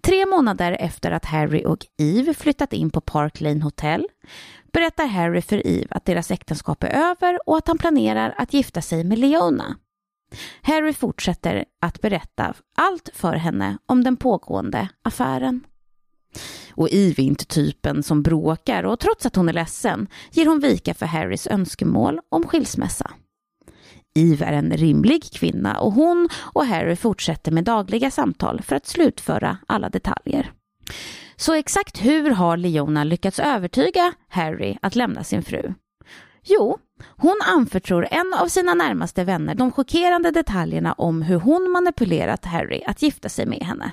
Tre 0.00 0.26
månader 0.26 0.76
efter 0.80 1.10
att 1.10 1.24
Harry 1.24 1.64
och 1.64 1.86
Eve 1.98 2.34
flyttat 2.34 2.72
in 2.72 2.90
på 2.90 3.00
Park 3.00 3.40
Lane 3.40 3.64
Hotel 3.64 4.06
berättar 4.72 5.06
Harry 5.06 5.42
för 5.42 5.66
Eve 5.66 5.88
att 5.90 6.04
deras 6.04 6.30
äktenskap 6.30 6.84
är 6.84 7.10
över 7.10 7.48
och 7.48 7.56
att 7.56 7.68
han 7.68 7.78
planerar 7.78 8.34
att 8.38 8.54
gifta 8.54 8.82
sig 8.82 9.04
med 9.04 9.18
Leona. 9.18 9.76
Harry 10.62 10.92
fortsätter 10.92 11.64
att 11.80 12.00
berätta 12.00 12.54
allt 12.76 13.10
för 13.14 13.32
henne 13.32 13.78
om 13.86 14.04
den 14.04 14.16
pågående 14.16 14.88
affären. 15.02 15.60
Och 16.74 16.88
Eve 16.90 17.22
är 17.22 17.26
inte 17.26 17.46
typen 17.46 18.02
som 18.02 18.22
bråkar 18.22 18.84
och 18.84 19.00
trots 19.00 19.26
att 19.26 19.36
hon 19.36 19.48
är 19.48 19.52
ledsen 19.52 20.08
ger 20.30 20.46
hon 20.46 20.60
vika 20.60 20.94
för 20.94 21.06
Harrys 21.06 21.46
önskemål 21.46 22.20
om 22.28 22.46
skilsmässa. 22.46 23.10
Eve 24.14 24.44
är 24.44 24.52
en 24.52 24.72
rimlig 24.76 25.32
kvinna 25.32 25.80
och 25.80 25.92
hon 25.92 26.28
och 26.52 26.66
Harry 26.66 26.96
fortsätter 26.96 27.52
med 27.52 27.64
dagliga 27.64 28.10
samtal 28.10 28.62
för 28.62 28.76
att 28.76 28.86
slutföra 28.86 29.58
alla 29.66 29.88
detaljer. 29.88 30.52
Så 31.36 31.54
exakt 31.54 32.04
hur 32.04 32.30
har 32.30 32.56
Leona 32.56 33.04
lyckats 33.04 33.38
övertyga 33.38 34.12
Harry 34.28 34.76
att 34.82 34.96
lämna 34.96 35.24
sin 35.24 35.42
fru? 35.42 35.74
Jo, 36.44 36.78
hon 37.16 37.36
anförtror 37.46 38.08
en 38.10 38.34
av 38.40 38.46
sina 38.46 38.74
närmaste 38.74 39.24
vänner 39.24 39.54
de 39.54 39.72
chockerande 39.72 40.30
detaljerna 40.30 40.92
om 40.92 41.22
hur 41.22 41.36
hon 41.36 41.70
manipulerat 41.70 42.44
Harry 42.44 42.82
att 42.86 43.02
gifta 43.02 43.28
sig 43.28 43.46
med 43.46 43.62
henne. 43.62 43.92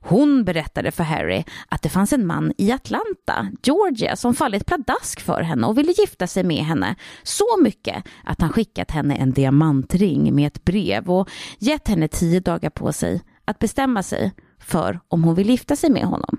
Hon 0.00 0.44
berättade 0.44 0.90
för 0.90 1.04
Harry 1.04 1.44
att 1.68 1.82
det 1.82 1.88
fanns 1.88 2.12
en 2.12 2.26
man 2.26 2.52
i 2.58 2.72
Atlanta, 2.72 3.48
Georgia, 3.62 4.16
som 4.16 4.34
fallit 4.34 4.66
pladask 4.66 5.20
för 5.20 5.42
henne 5.42 5.66
och 5.66 5.78
ville 5.78 5.92
gifta 5.92 6.26
sig 6.26 6.44
med 6.44 6.64
henne 6.64 6.94
så 7.22 7.58
mycket 7.62 8.04
att 8.24 8.40
han 8.40 8.52
skickat 8.52 8.90
henne 8.90 9.14
en 9.14 9.32
diamantring 9.32 10.34
med 10.34 10.46
ett 10.46 10.64
brev 10.64 11.10
och 11.10 11.30
gett 11.58 11.88
henne 11.88 12.08
tio 12.08 12.40
dagar 12.40 12.70
på 12.70 12.92
sig 12.92 13.22
att 13.44 13.58
bestämma 13.58 14.02
sig 14.02 14.32
för 14.58 15.00
om 15.08 15.24
hon 15.24 15.34
vill 15.34 15.50
gifta 15.50 15.76
sig 15.76 15.90
med 15.90 16.04
honom. 16.04 16.38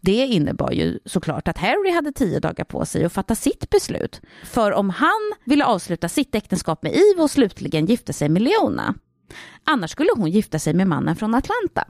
Det 0.00 0.26
innebar 0.26 0.70
ju 0.72 0.98
såklart 1.04 1.48
att 1.48 1.58
Harry 1.58 1.90
hade 1.90 2.12
tio 2.12 2.40
dagar 2.40 2.64
på 2.64 2.86
sig 2.86 3.04
att 3.04 3.12
fatta 3.12 3.34
sitt 3.34 3.70
beslut. 3.70 4.20
För 4.44 4.72
om 4.72 4.90
han 4.90 5.32
ville 5.44 5.64
avsluta 5.64 6.08
sitt 6.08 6.34
äktenskap 6.34 6.82
med 6.82 6.92
Ivo 6.92 7.22
och 7.22 7.30
slutligen 7.30 7.86
gifta 7.86 8.12
sig 8.12 8.28
med 8.28 8.42
Leona, 8.42 8.94
annars 9.64 9.90
skulle 9.90 10.10
hon 10.16 10.30
gifta 10.30 10.58
sig 10.58 10.74
med 10.74 10.86
mannen 10.86 11.16
från 11.16 11.34
Atlanta. 11.34 11.84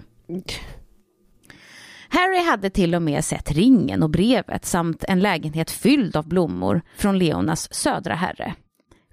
Harry 2.08 2.44
hade 2.44 2.70
till 2.70 2.94
och 2.94 3.02
med 3.02 3.24
sett 3.24 3.50
ringen 3.50 4.02
och 4.02 4.10
brevet 4.10 4.64
samt 4.64 5.04
en 5.08 5.20
lägenhet 5.20 5.70
fylld 5.70 6.16
av 6.16 6.28
blommor 6.28 6.82
från 6.96 7.18
Leonas 7.18 7.74
södra 7.74 8.14
herre. 8.14 8.54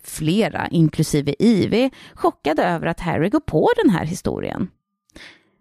Flera, 0.03 0.67
inklusive 0.67 1.35
Ivy, 1.39 1.89
chockade 2.13 2.63
över 2.63 2.87
att 2.87 2.99
Harry 2.99 3.29
går 3.29 3.39
på 3.39 3.69
den 3.83 3.89
här 3.89 4.05
historien. 4.05 4.67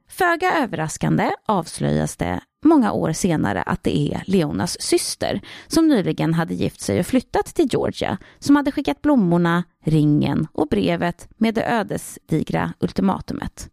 Föga 0.09 0.53
överraskande 0.53 1.31
avslöjas 1.47 2.17
det 2.17 2.41
många 2.65 2.93
år 2.93 3.13
senare 3.13 3.63
att 3.63 3.83
det 3.83 3.99
är 3.99 4.23
Leonas 4.27 4.81
syster 4.81 5.41
som 5.67 5.89
nyligen 5.89 6.35
hade 6.35 6.55
gift 6.55 6.81
sig 6.81 7.01
och 7.01 7.07
flyttat 7.07 7.47
till 7.47 7.69
Georgia 7.73 8.19
som 8.39 8.57
hade 8.57 8.73
skickat 8.73 9.03
blommorna, 9.03 9.65
ringen 9.85 10.47
och 10.53 10.69
brevet 10.69 11.29
med 11.37 11.55
det 11.55 11.65
ödesdigra 11.65 12.73
ultimatumet. 12.81 13.69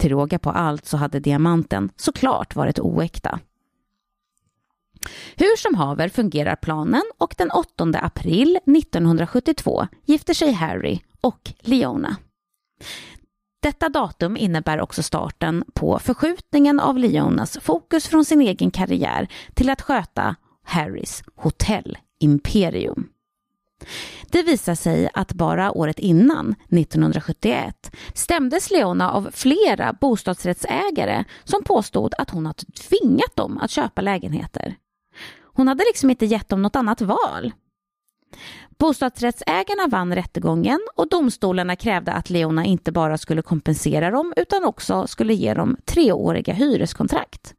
Till 0.00 0.10
råga 0.10 0.38
på 0.38 0.50
allt 0.50 0.86
så 0.86 0.96
hade 0.96 1.20
diamanten 1.20 1.90
såklart 1.96 2.56
varit 2.56 2.78
oäkta. 2.78 3.40
Hur 5.36 5.56
som 5.56 5.74
haver 5.74 6.08
fungerar 6.08 6.56
planen 6.56 7.02
och 7.18 7.34
den 7.38 7.50
8 7.50 7.84
april 7.92 8.56
1972 8.56 9.86
gifter 10.04 10.34
sig 10.34 10.52
Harry 10.52 11.00
och 11.20 11.52
Leona. 11.60 12.16
Detta 13.62 13.88
datum 13.88 14.36
innebär 14.36 14.80
också 14.80 15.02
starten 15.02 15.64
på 15.74 15.98
förskjutningen 15.98 16.80
av 16.80 16.98
Leonas 16.98 17.58
fokus 17.62 18.08
från 18.08 18.24
sin 18.24 18.40
egen 18.40 18.70
karriär 18.70 19.28
till 19.54 19.70
att 19.70 19.82
sköta 19.82 20.36
Harrys 20.64 21.22
hotellimperium. 21.34 23.08
Det 24.30 24.42
visar 24.42 24.74
sig 24.74 25.08
att 25.14 25.32
bara 25.32 25.72
året 25.72 25.98
innan, 25.98 26.54
1971, 26.68 27.96
stämdes 28.14 28.70
Leona 28.70 29.10
av 29.10 29.30
flera 29.32 29.92
bostadsrättsägare 29.92 31.24
som 31.44 31.64
påstod 31.64 32.14
att 32.18 32.30
hon 32.30 32.46
hade 32.46 32.64
tvingat 32.64 33.36
dem 33.36 33.58
att 33.58 33.70
köpa 33.70 34.02
lägenheter. 34.02 34.76
Hon 35.42 35.68
hade 35.68 35.84
liksom 35.86 36.10
inte 36.10 36.26
gett 36.26 36.48
dem 36.48 36.62
något 36.62 36.76
annat 36.76 37.00
val. 37.00 37.52
Bostadsrättsägarna 38.78 39.86
vann 39.88 40.14
rättegången 40.14 40.80
och 40.96 41.08
domstolarna 41.08 41.76
krävde 41.76 42.12
att 42.12 42.30
Leona 42.30 42.64
inte 42.64 42.92
bara 42.92 43.18
skulle 43.18 43.42
kompensera 43.42 44.10
dem 44.10 44.32
utan 44.36 44.64
också 44.64 45.06
skulle 45.06 45.34
ge 45.34 45.54
dem 45.54 45.76
treåriga 45.84 46.52
hyreskontrakt. 46.52 47.54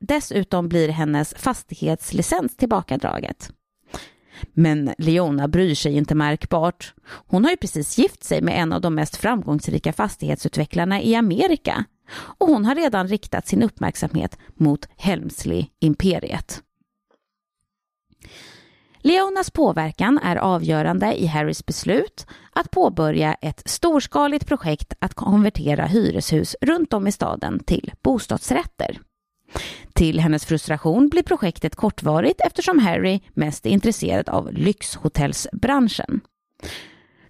Dessutom 0.00 0.68
blir 0.68 0.88
hennes 0.88 1.34
fastighetslicens 1.34 2.56
tillbakadraget. 2.56 3.50
Men 4.52 4.94
Leona 4.98 5.48
bryr 5.48 5.74
sig 5.74 5.96
inte 5.96 6.14
märkbart. 6.14 6.94
Hon 7.26 7.44
har 7.44 7.50
ju 7.50 7.56
precis 7.56 7.98
gift 7.98 8.24
sig 8.24 8.42
med 8.42 8.62
en 8.62 8.72
av 8.72 8.80
de 8.80 8.94
mest 8.94 9.16
framgångsrika 9.16 9.92
fastighetsutvecklarna 9.92 11.02
i 11.02 11.14
Amerika 11.14 11.84
och 12.10 12.48
hon 12.48 12.64
har 12.64 12.74
redan 12.74 13.08
riktat 13.08 13.48
sin 13.48 13.62
uppmärksamhet 13.62 14.38
mot 14.54 14.88
Helmsley-imperiet. 14.96 16.62
Leonas 19.00 19.50
påverkan 19.50 20.18
är 20.18 20.36
avgörande 20.36 21.22
i 21.22 21.26
Harrys 21.26 21.66
beslut 21.66 22.26
att 22.52 22.70
påbörja 22.70 23.34
ett 23.34 23.62
storskaligt 23.66 24.46
projekt 24.46 24.92
att 24.98 25.14
konvertera 25.14 25.86
hyreshus 25.86 26.56
runt 26.60 26.92
om 26.92 27.06
i 27.06 27.12
staden 27.12 27.64
till 27.64 27.92
bostadsrätter. 28.02 29.00
Till 29.92 30.20
hennes 30.20 30.46
frustration 30.46 31.08
blir 31.08 31.22
projektet 31.22 31.76
kortvarigt 31.76 32.40
eftersom 32.40 32.78
Harry 32.78 33.20
mest 33.34 33.66
är 33.66 33.70
intresserad 33.70 34.28
av 34.28 34.52
lyxhotellsbranschen. 34.52 36.20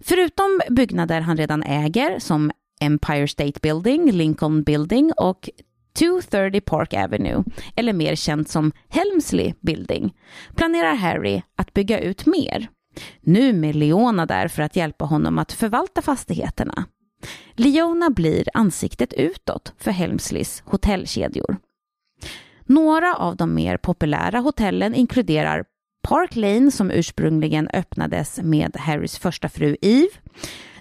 Förutom 0.01 0.61
byggnader 0.69 1.21
han 1.21 1.37
redan 1.37 1.63
äger 1.63 2.19
som 2.19 2.51
Empire 2.81 3.27
State 3.27 3.59
Building, 3.61 4.11
Lincoln 4.11 4.63
Building 4.63 5.11
och 5.17 5.49
230 5.99 6.61
Park 6.61 6.93
Avenue, 6.93 7.43
eller 7.75 7.93
mer 7.93 8.15
känt 8.15 8.49
som 8.49 8.71
Helmsley 8.89 9.53
Building, 9.61 10.13
planerar 10.55 10.95
Harry 10.95 11.41
att 11.55 11.73
bygga 11.73 11.99
ut 11.99 12.25
mer. 12.25 12.69
Nu 13.21 13.53
med 13.53 13.75
Leona 13.75 14.25
där 14.25 14.47
för 14.47 14.61
att 14.63 14.75
hjälpa 14.75 15.05
honom 15.05 15.39
att 15.39 15.51
förvalta 15.51 16.01
fastigheterna. 16.01 16.85
Leona 17.53 18.09
blir 18.09 18.47
ansiktet 18.53 19.13
utåt 19.13 19.73
för 19.77 19.91
Helmsleys 19.91 20.63
hotellkedjor. 20.65 21.57
Några 22.69 23.15
av 23.15 23.35
de 23.35 23.53
mer 23.53 23.77
populära 23.77 24.39
hotellen 24.39 24.95
inkluderar 24.95 25.65
Park 26.07 26.35
Lane 26.35 26.71
som 26.71 26.91
ursprungligen 26.91 27.69
öppnades 27.73 28.39
med 28.43 28.75
Harrys 28.77 29.17
första 29.17 29.49
fru 29.49 29.75
Eve, 29.81 30.09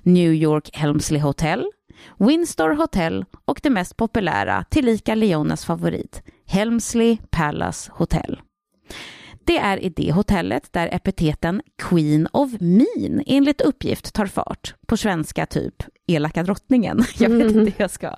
New 0.03 0.33
York 0.33 0.71
Helmsley 0.73 1.21
Hotel, 1.21 1.65
Windsor 2.19 2.71
Hotel 2.71 3.25
och 3.45 3.61
det 3.63 3.71
mest 3.71 3.97
populära, 3.97 4.65
tillika 4.71 5.15
Leonas 5.15 5.65
favorit, 5.65 6.23
Helmsley 6.47 7.19
Palace 7.31 7.91
Hotel. 7.95 8.41
Det 9.45 9.59
är 9.59 9.85
i 9.85 9.89
det 9.89 10.13
hotellet 10.13 10.73
där 10.73 10.89
epiteten 10.93 11.63
Queen 11.83 12.29
of 12.33 12.51
Mean 12.61 13.23
enligt 13.27 13.61
uppgift 13.61 14.15
tar 14.15 14.27
fart. 14.27 14.75
På 14.87 14.97
svenska 14.97 15.47
typ 15.47 15.75
elaka 16.07 16.43
drottningen. 16.43 17.05
Jag 17.19 17.31
vet 17.31 17.47
inte 17.47 17.59
hur 17.59 17.75
jag 17.77 17.91
ska... 17.91 18.17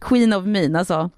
Queen 0.00 0.32
of 0.32 0.44
Mean, 0.44 0.76
alltså 0.76 1.10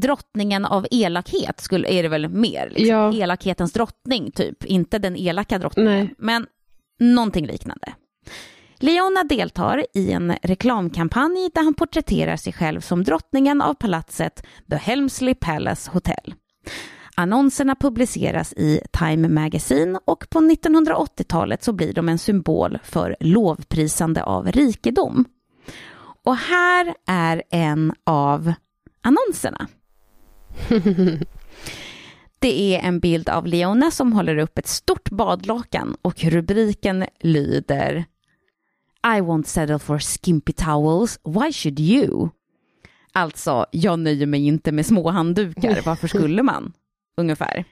drottningen 0.00 0.64
av 0.64 0.86
elakhet 0.90 1.60
skulle, 1.60 1.88
är 1.88 2.02
det 2.02 2.08
väl 2.08 2.28
mer. 2.28 2.70
Liksom. 2.70 2.96
Ja. 2.96 3.12
Elakhetens 3.14 3.72
drottning 3.72 4.30
typ, 4.30 4.64
inte 4.64 4.98
den 4.98 5.16
elaka 5.16 5.58
drottningen. 5.58 5.92
Nej. 5.92 6.14
Men 6.18 6.46
någonting 7.00 7.46
liknande. 7.46 7.92
Leona 8.78 9.24
deltar 9.24 9.86
i 9.94 10.12
en 10.12 10.34
reklamkampanj 10.42 11.50
där 11.54 11.64
han 11.64 11.74
porträtterar 11.74 12.36
sig 12.36 12.52
själv 12.52 12.80
som 12.80 13.04
drottningen 13.04 13.62
av 13.62 13.74
palatset 13.74 14.46
The 14.70 14.76
Helmsley 14.76 15.34
Palace 15.34 15.90
Hotel. 15.90 16.34
Annonserna 17.14 17.74
publiceras 17.74 18.52
i 18.52 18.80
Time 18.98 19.28
Magazine 19.28 19.98
och 20.04 20.26
på 20.30 20.38
1980-talet 20.38 21.62
så 21.62 21.72
blir 21.72 21.92
de 21.92 22.08
en 22.08 22.18
symbol 22.18 22.78
för 22.84 23.16
lovprisande 23.20 24.22
av 24.22 24.52
rikedom. 24.52 25.24
Och 26.24 26.36
här 26.36 26.94
är 27.06 27.42
en 27.50 27.92
av 28.04 28.52
annonserna. 29.02 29.66
Det 32.38 32.74
är 32.74 32.80
en 32.80 33.00
bild 33.00 33.28
av 33.28 33.46
Leona 33.46 33.90
som 33.90 34.12
håller 34.12 34.36
upp 34.36 34.58
ett 34.58 34.66
stort 34.66 35.10
badlakan 35.10 35.96
och 36.02 36.24
rubriken 36.24 37.04
lyder 37.20 38.04
I 39.04 39.20
won't 39.20 39.46
settle 39.46 39.78
for 39.78 39.98
skimpy 39.98 40.52
towels, 40.52 41.20
why 41.24 41.52
should 41.52 41.80
you? 41.80 42.28
Alltså, 43.12 43.66
jag 43.70 43.98
nöjer 43.98 44.26
mig 44.26 44.46
inte 44.46 44.72
med 44.72 44.86
små 44.86 45.10
handdukar, 45.10 45.80
varför 45.86 46.08
skulle 46.08 46.42
man? 46.42 46.72
Ungefär. 47.16 47.64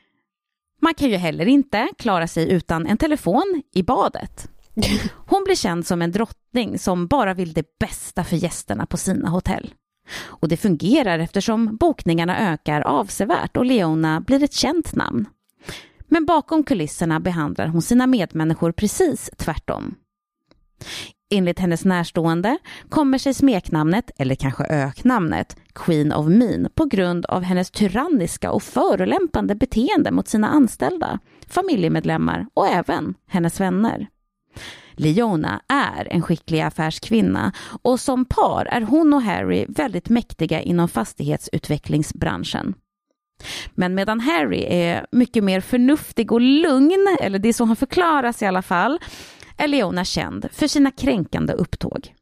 Man 0.83 0.95
kan 0.95 1.11
ju 1.11 1.17
heller 1.17 1.47
inte 1.47 1.89
klara 1.99 2.29
sig 2.29 2.51
utan 2.51 2.87
en 2.87 2.97
telefon 2.97 3.63
i 3.75 3.83
badet. 3.83 4.51
Hon 5.27 5.45
blir 5.45 5.57
känd 5.57 5.87
som 5.87 6.03
en 6.03 6.13
drottning 6.13 6.79
som 6.79 7.07
bara 7.07 7.35
vill 7.35 7.53
det 7.53 7.79
bästa 7.79 8.25
för 8.25 8.37
gästerna 8.37 8.87
på 8.87 8.97
sina 8.97 9.29
hotell. 9.29 9.75
Och 10.13 10.49
det 10.49 10.57
fungerar 10.57 11.19
eftersom 11.19 11.77
bokningarna 11.77 12.53
ökar 12.53 12.81
avsevärt 12.81 13.57
och 13.57 13.65
Leona 13.65 14.21
blir 14.21 14.43
ett 14.43 14.53
känt 14.53 14.95
namn. 14.95 15.29
Men 16.09 16.27
bakom 16.27 16.65
kulisserna 16.65 17.21
behandlar 17.21 17.67
hon 17.67 17.83
sina 17.83 18.07
medmänniskor 18.07 18.73
precis 18.73 19.31
tvärtom. 19.37 19.95
Enligt 21.31 21.59
hennes 21.59 21.85
närstående 21.85 22.59
kommer 22.89 23.19
sig 23.19 23.35
smeknamnet, 23.35 24.11
eller 24.19 24.35
kanske 24.35 24.65
öknamnet, 24.65 25.57
Queen 25.73 26.13
of 26.13 26.27
Mean 26.27 26.69
på 26.75 26.85
grund 26.85 27.27
av 27.27 27.43
hennes 27.43 27.71
tyranniska 27.71 28.51
och 28.51 28.63
förolämpande 28.63 29.55
beteende 29.55 30.11
mot 30.11 30.29
sina 30.29 30.49
anställda, 30.49 31.19
familjemedlemmar 31.49 32.47
och 32.55 32.67
även 32.67 33.15
hennes 33.29 33.61
vänner. 33.61 34.09
Leona 35.01 35.61
är 35.69 36.09
en 36.11 36.23
skicklig 36.23 36.61
affärskvinna 36.61 37.53
och 37.83 38.01
som 38.01 38.25
par 38.25 38.67
är 38.67 38.81
hon 38.81 39.15
och 39.15 39.23
Harry 39.23 39.67
väldigt 39.69 40.09
mäktiga 40.09 40.61
inom 40.61 40.89
fastighetsutvecklingsbranschen. 40.89 42.75
Men 43.75 43.95
medan 43.95 44.21
Harry 44.21 44.65
är 44.65 45.07
mycket 45.13 45.45
mer 45.45 45.61
förnuftig 45.61 46.33
och 46.33 46.41
lugn, 46.41 47.17
eller 47.21 47.39
det 47.39 47.49
är 47.49 47.53
så 47.53 47.65
han 47.65 47.77
förklaras 47.77 48.43
i 48.43 48.47
alla 48.47 48.63
fall, 48.63 48.99
är 49.57 49.69
Leona 49.69 50.05
känd 50.05 50.49
för 50.53 50.67
sina 50.67 50.91
kränkande 50.91 51.53
upptåg. 51.53 52.15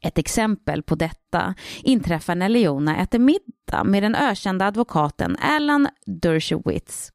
Ett 0.00 0.18
exempel 0.18 0.82
på 0.82 0.94
detta 0.94 1.54
inträffar 1.82 2.34
när 2.34 2.48
Leona 2.48 2.96
äter 2.96 3.18
middag 3.18 3.84
med 3.84 4.02
den 4.02 4.14
ökända 4.14 4.66
advokaten 4.66 5.36
Alan 5.40 5.88
Dershowitz. 6.06 7.10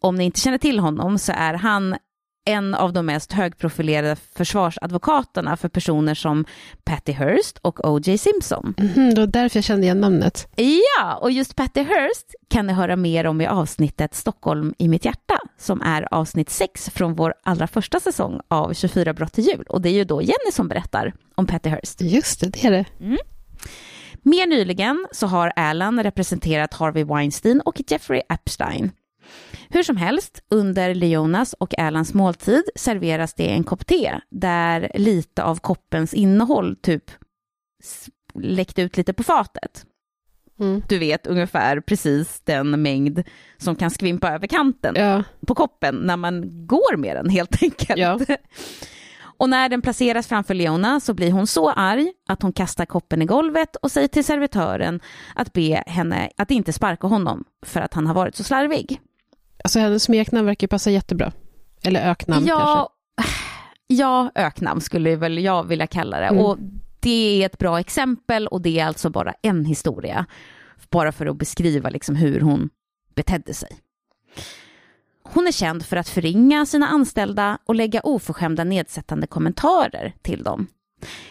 Om 0.00 0.16
ni 0.16 0.24
inte 0.24 0.40
känner 0.40 0.58
till 0.58 0.78
honom 0.78 1.18
så 1.18 1.32
är 1.32 1.54
han 1.54 1.96
en 2.44 2.74
av 2.74 2.92
de 2.92 3.06
mest 3.06 3.32
högprofilerade 3.32 4.16
försvarsadvokaterna 4.16 5.56
för 5.56 5.68
personer 5.68 6.14
som 6.14 6.44
Patty 6.84 7.12
Hearst 7.12 7.58
och 7.62 7.88
O.J. 7.88 8.18
Simpson. 8.18 8.74
Mm, 8.78 9.14
det 9.14 9.20
var 9.20 9.26
därför 9.26 9.56
jag 9.56 9.64
kände 9.64 9.82
igen 9.82 10.00
namnet. 10.00 10.48
Ja, 10.56 11.16
och 11.16 11.30
just 11.30 11.56
Patty 11.56 11.82
Hearst 11.82 12.34
kan 12.48 12.66
ni 12.66 12.72
höra 12.72 12.96
mer 12.96 13.26
om 13.26 13.40
i 13.40 13.46
avsnittet 13.46 14.14
Stockholm 14.14 14.74
i 14.78 14.88
mitt 14.88 15.04
hjärta, 15.04 15.38
som 15.58 15.82
är 15.82 16.14
avsnitt 16.14 16.50
6 16.50 16.90
från 16.90 17.14
vår 17.14 17.34
allra 17.42 17.66
första 17.66 18.00
säsong 18.00 18.40
av 18.48 18.74
24 18.74 19.14
brott 19.14 19.32
till 19.32 19.44
jul. 19.44 19.64
Och 19.68 19.80
det 19.80 19.88
är 19.88 19.94
ju 19.94 20.04
då 20.04 20.22
Jenny 20.22 20.52
som 20.52 20.68
berättar 20.68 21.12
om 21.34 21.46
Patty 21.46 21.68
Hearst. 21.68 22.00
Just 22.00 22.40
det, 22.40 22.48
det 22.48 22.64
är 22.64 22.70
det. 22.70 22.84
Mm. 23.00 23.18
Mer 24.22 24.46
nyligen 24.46 25.06
så 25.12 25.26
har 25.26 25.52
Alan 25.56 26.02
representerat 26.02 26.74
Harvey 26.74 27.04
Weinstein 27.04 27.60
och 27.60 27.80
Jeffrey 27.88 28.22
Epstein. 28.28 28.90
Hur 29.72 29.82
som 29.82 29.96
helst, 29.96 30.42
under 30.50 30.94
Leonas 30.94 31.52
och 31.52 31.78
Alans 31.78 32.14
måltid 32.14 32.62
serveras 32.74 33.34
det 33.34 33.50
en 33.50 33.64
kopp 33.64 33.86
te 33.86 34.20
där 34.30 34.90
lite 34.94 35.42
av 35.42 35.56
koppens 35.56 36.14
innehåll 36.14 36.76
typ 36.76 37.10
läckt 38.34 38.78
ut 38.78 38.96
lite 38.96 39.12
på 39.12 39.22
fatet. 39.22 39.86
Mm. 40.60 40.82
Du 40.88 40.98
vet 40.98 41.26
ungefär 41.26 41.80
precis 41.80 42.40
den 42.40 42.82
mängd 42.82 43.22
som 43.56 43.76
kan 43.76 43.90
skvimpa 43.90 44.30
över 44.30 44.46
kanten 44.46 44.94
ja. 44.96 45.22
på 45.46 45.54
koppen 45.54 45.94
när 45.94 46.16
man 46.16 46.66
går 46.66 46.96
med 46.96 47.16
den 47.16 47.28
helt 47.28 47.62
enkelt. 47.62 47.98
Ja. 48.00 48.20
Och 49.40 49.50
när 49.50 49.68
den 49.68 49.82
placeras 49.82 50.26
framför 50.26 50.54
Leona 50.54 51.00
så 51.00 51.14
blir 51.14 51.32
hon 51.32 51.46
så 51.46 51.70
arg 51.70 52.12
att 52.28 52.42
hon 52.42 52.52
kastar 52.52 52.86
koppen 52.86 53.22
i 53.22 53.24
golvet 53.24 53.76
och 53.76 53.92
säger 53.92 54.08
till 54.08 54.24
servitören 54.24 55.00
att 55.34 55.52
be 55.52 55.82
henne 55.86 56.30
att 56.36 56.50
inte 56.50 56.72
sparka 56.72 57.06
honom 57.06 57.44
för 57.66 57.80
att 57.80 57.94
han 57.94 58.06
har 58.06 58.14
varit 58.14 58.36
så 58.36 58.44
slarvig. 58.44 59.00
Alltså 59.64 59.78
hennes 59.78 60.02
smeknamn 60.02 60.46
verkar 60.46 60.66
passa 60.66 60.90
jättebra. 60.90 61.32
Eller 61.82 62.10
öknamn 62.10 62.46
ja, 62.46 62.92
kanske. 63.16 63.34
Ja, 63.86 64.30
öknamn 64.34 64.80
skulle 64.80 65.16
väl 65.16 65.38
jag 65.38 65.64
vilja 65.64 65.86
kalla 65.86 66.20
det. 66.20 66.26
Mm. 66.26 66.44
Och 66.44 66.58
det 67.00 67.42
är 67.42 67.46
ett 67.46 67.58
bra 67.58 67.80
exempel 67.80 68.46
och 68.46 68.62
det 68.62 68.80
är 68.80 68.86
alltså 68.86 69.10
bara 69.10 69.34
en 69.42 69.64
historia. 69.64 70.26
Bara 70.90 71.12
för 71.12 71.26
att 71.26 71.36
beskriva 71.36 71.90
liksom 71.90 72.16
hur 72.16 72.40
hon 72.40 72.70
betedde 73.14 73.54
sig. 73.54 73.70
Hon 75.22 75.46
är 75.46 75.52
känd 75.52 75.86
för 75.86 75.96
att 75.96 76.08
förringa 76.08 76.66
sina 76.66 76.86
anställda 76.88 77.58
och 77.64 77.74
lägga 77.74 78.00
oförskämda 78.00 78.64
nedsättande 78.64 79.26
kommentarer 79.26 80.14
till 80.22 80.42
dem. 80.42 80.66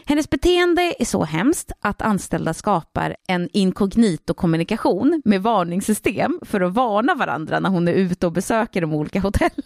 Hennes 0.06 0.30
beteende 0.30 0.96
är 1.00 1.06
så 1.06 1.24
hemskt 1.24 1.72
att 1.82 2.02
anställda 2.02 2.54
skapar 2.54 3.16
en 3.28 3.50
inkognito-kommunikation 3.54 5.22
med 5.26 5.42
varningssystem 5.42 6.40
för 6.42 6.62
att 6.62 6.74
varna 6.74 7.16
varandra 7.16 7.60
när 7.60 7.70
hon 7.70 7.88
är 7.88 7.94
ute 7.94 8.26
och 8.26 8.32
besöker 8.32 8.82
de 8.82 8.94
olika 8.94 9.20
hotellen. 9.20 9.52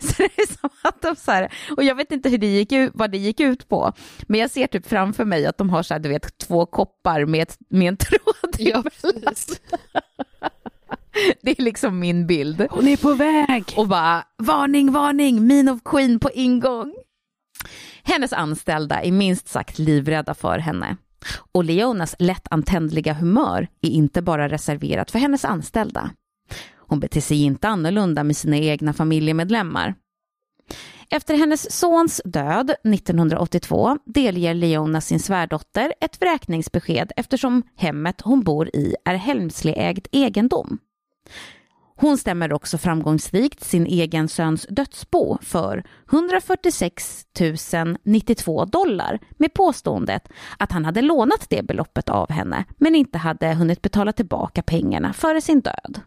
Så 0.00 0.22
det 0.22 0.42
är 0.42 0.60
som 0.60 0.70
att 0.82 1.02
de 1.02 1.16
så 1.16 1.30
här, 1.30 1.52
och 1.76 1.84
jag 1.84 1.94
vet 1.94 2.12
inte 2.12 2.28
hur 2.28 2.38
det 2.38 2.46
gick 2.46 2.72
ut, 2.72 2.90
vad 2.94 3.10
det 3.10 3.18
gick 3.18 3.40
ut 3.40 3.68
på, 3.68 3.92
men 4.26 4.40
jag 4.40 4.50
ser 4.50 4.66
typ 4.66 4.86
framför 4.86 5.24
mig 5.24 5.46
att 5.46 5.58
de 5.58 5.70
har 5.70 5.82
så 5.82 5.94
här, 5.94 5.98
du 5.98 6.08
vet, 6.08 6.38
två 6.38 6.66
koppar 6.66 7.24
med, 7.24 7.52
med 7.68 7.88
en 7.88 7.96
tråd 7.96 8.56
ja, 8.58 8.82
Det 11.42 11.58
är 11.58 11.62
liksom 11.62 11.98
min 11.98 12.26
bild. 12.26 12.66
Hon 12.70 12.88
är 12.88 12.96
på 12.96 13.14
väg! 13.14 13.64
Och 13.76 13.88
bara, 13.88 14.24
varning, 14.38 14.92
varning, 14.92 15.46
Mean 15.46 15.68
of 15.68 15.80
Queen 15.84 16.20
på 16.20 16.30
ingång. 16.30 16.94
Hennes 18.08 18.32
anställda 18.32 19.02
är 19.02 19.12
minst 19.12 19.48
sagt 19.48 19.78
livrädda 19.78 20.34
för 20.34 20.58
henne. 20.58 20.96
Och 21.52 21.64
Leonas 21.64 22.16
lättantändliga 22.18 23.12
humör 23.12 23.68
är 23.80 23.90
inte 23.90 24.22
bara 24.22 24.48
reserverat 24.48 25.10
för 25.10 25.18
hennes 25.18 25.44
anställda. 25.44 26.10
Hon 26.76 27.00
beter 27.00 27.20
sig 27.20 27.42
inte 27.42 27.68
annorlunda 27.68 28.24
med 28.24 28.36
sina 28.36 28.56
egna 28.56 28.92
familjemedlemmar. 28.92 29.94
Efter 31.10 31.34
hennes 31.36 31.78
sons 31.78 32.20
död 32.24 32.70
1982 32.70 33.98
delger 34.04 34.54
Leona 34.54 35.00
sin 35.00 35.20
svärdotter 35.20 35.94
ett 36.00 36.20
vräkningsbesked 36.20 37.12
eftersom 37.16 37.62
hemmet 37.76 38.20
hon 38.20 38.42
bor 38.42 38.68
i 38.76 38.94
är 39.04 39.14
Helmsley-ägd 39.14 40.06
egendom. 40.12 40.78
Hon 42.00 42.18
stämmer 42.18 42.52
också 42.52 42.78
framgångsrikt 42.78 43.64
sin 43.64 43.86
egen 43.86 44.28
söns 44.28 44.66
dödsbo 44.70 45.38
för 45.42 45.84
146 46.12 47.26
092 48.02 48.64
dollar 48.64 49.18
med 49.36 49.54
påståendet 49.54 50.28
att 50.58 50.72
han 50.72 50.84
hade 50.84 51.02
lånat 51.02 51.46
det 51.50 51.62
beloppet 51.62 52.08
av 52.08 52.30
henne 52.30 52.64
men 52.76 52.94
inte 52.94 53.18
hade 53.18 53.54
hunnit 53.54 53.82
betala 53.82 54.12
tillbaka 54.12 54.62
pengarna 54.62 55.12
före 55.12 55.40
sin 55.40 55.60
död. 55.60 56.00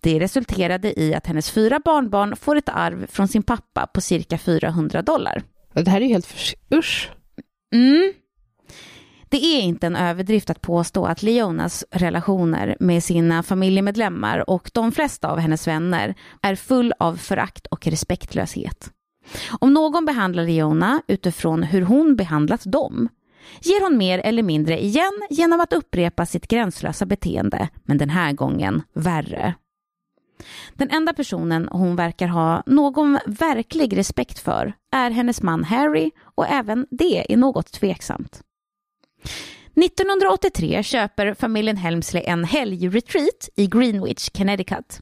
Det 0.00 0.20
resulterade 0.20 1.00
i 1.00 1.14
att 1.14 1.26
hennes 1.26 1.50
fyra 1.50 1.80
barnbarn 1.84 2.36
får 2.36 2.56
ett 2.56 2.68
arv 2.68 3.06
från 3.06 3.28
sin 3.28 3.42
pappa 3.42 3.86
på 3.86 4.00
cirka 4.00 4.38
400 4.38 5.02
dollar. 5.02 5.42
Det 5.74 5.88
här 5.88 6.00
är 6.00 6.04
ju 6.04 6.12
helt 6.12 6.56
usch. 6.74 7.10
Mm, 7.74 8.12
det 9.32 9.44
är 9.44 9.60
inte 9.60 9.86
en 9.86 9.96
överdrift 9.96 10.50
att 10.50 10.60
påstå 10.60 11.06
att 11.06 11.22
Leonas 11.22 11.84
relationer 11.90 12.76
med 12.80 13.04
sina 13.04 13.42
familjemedlemmar 13.42 14.50
och 14.50 14.70
de 14.74 14.92
flesta 14.92 15.28
av 15.28 15.38
hennes 15.38 15.68
vänner 15.68 16.14
är 16.42 16.54
full 16.54 16.92
av 16.98 17.16
förakt 17.16 17.66
och 17.66 17.86
respektlöshet. 17.86 18.90
Om 19.60 19.74
någon 19.74 20.04
behandlar 20.04 20.44
Leona 20.44 21.02
utifrån 21.08 21.62
hur 21.62 21.82
hon 21.82 22.16
behandlat 22.16 22.62
dem 22.64 23.08
ger 23.60 23.82
hon 23.82 23.96
mer 23.98 24.18
eller 24.18 24.42
mindre 24.42 24.84
igen 24.84 25.22
genom 25.30 25.60
att 25.60 25.72
upprepa 25.72 26.26
sitt 26.26 26.48
gränslösa 26.48 27.06
beteende, 27.06 27.68
men 27.84 27.98
den 27.98 28.10
här 28.10 28.32
gången 28.32 28.82
värre. 28.94 29.54
Den 30.74 30.90
enda 30.90 31.12
personen 31.12 31.68
hon 31.72 31.96
verkar 31.96 32.28
ha 32.28 32.62
någon 32.66 33.18
verklig 33.26 33.96
respekt 33.96 34.38
för 34.38 34.72
är 34.92 35.10
hennes 35.10 35.42
man 35.42 35.64
Harry 35.64 36.10
och 36.34 36.46
även 36.48 36.86
det 36.90 37.32
är 37.32 37.36
något 37.36 37.72
tveksamt. 37.72 38.42
1983 39.74 40.82
köper 40.82 41.34
familjen 41.34 41.76
Helmsley 41.76 42.22
en 42.26 42.44
helgretreat 42.44 43.48
i 43.56 43.66
Greenwich, 43.66 44.30
Connecticut. 44.30 45.00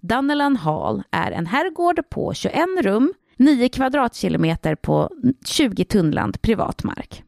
Dunnelan 0.00 0.56
Hall 0.56 1.02
är 1.10 1.30
en 1.32 1.46
herrgård 1.46 2.10
på 2.10 2.34
21 2.34 2.66
rum 2.80 3.12
9 3.36 3.68
kvadratkilometer 3.68 4.74
på 4.74 5.10
20 5.44 5.84
tunnland 5.84 6.42
privat 6.42 6.84
mark. 6.84 7.22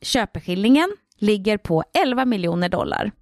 Köpeskillingen 0.00 0.96
ligger 1.18 1.58
på 1.58 1.84
11 2.02 2.24
miljoner 2.24 2.68
dollar. 2.68 3.12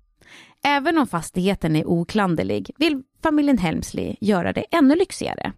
Även 0.64 0.98
om 0.98 1.06
fastigheten 1.06 1.76
är 1.76 1.86
oklanderlig 1.88 2.70
vill 2.76 3.02
familjen 3.22 3.58
Helmsley 3.58 4.16
göra 4.20 4.52
det 4.52 4.64
ännu 4.70 4.94
lyxigare. 4.94 5.52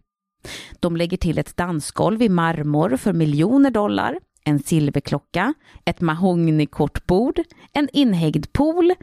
De 0.81 0.97
lägger 0.97 1.17
till 1.17 1.39
ett 1.39 1.57
dansgolv 1.57 2.23
i 2.23 2.29
marmor 2.29 2.97
för 2.97 3.13
miljoner 3.13 3.71
dollar, 3.71 4.19
en 4.49 4.59
silverklocka, 4.59 5.55
ett 5.85 6.01
mahognykortbord, 6.01 7.41
en 7.73 7.89
inhägd 7.93 8.53
pool, 8.53 8.95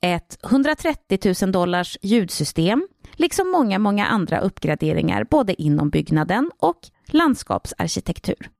ett 0.00 0.38
130 0.44 1.34
000 1.42 1.52
dollars 1.52 1.98
ljudsystem, 2.02 2.88
liksom 3.12 3.50
många, 3.50 3.78
många 3.78 4.06
andra 4.06 4.38
uppgraderingar 4.38 5.26
både 5.30 5.62
inom 5.62 5.90
byggnaden 5.90 6.50
och 6.58 6.78
landskapsarkitektur. 7.06 8.50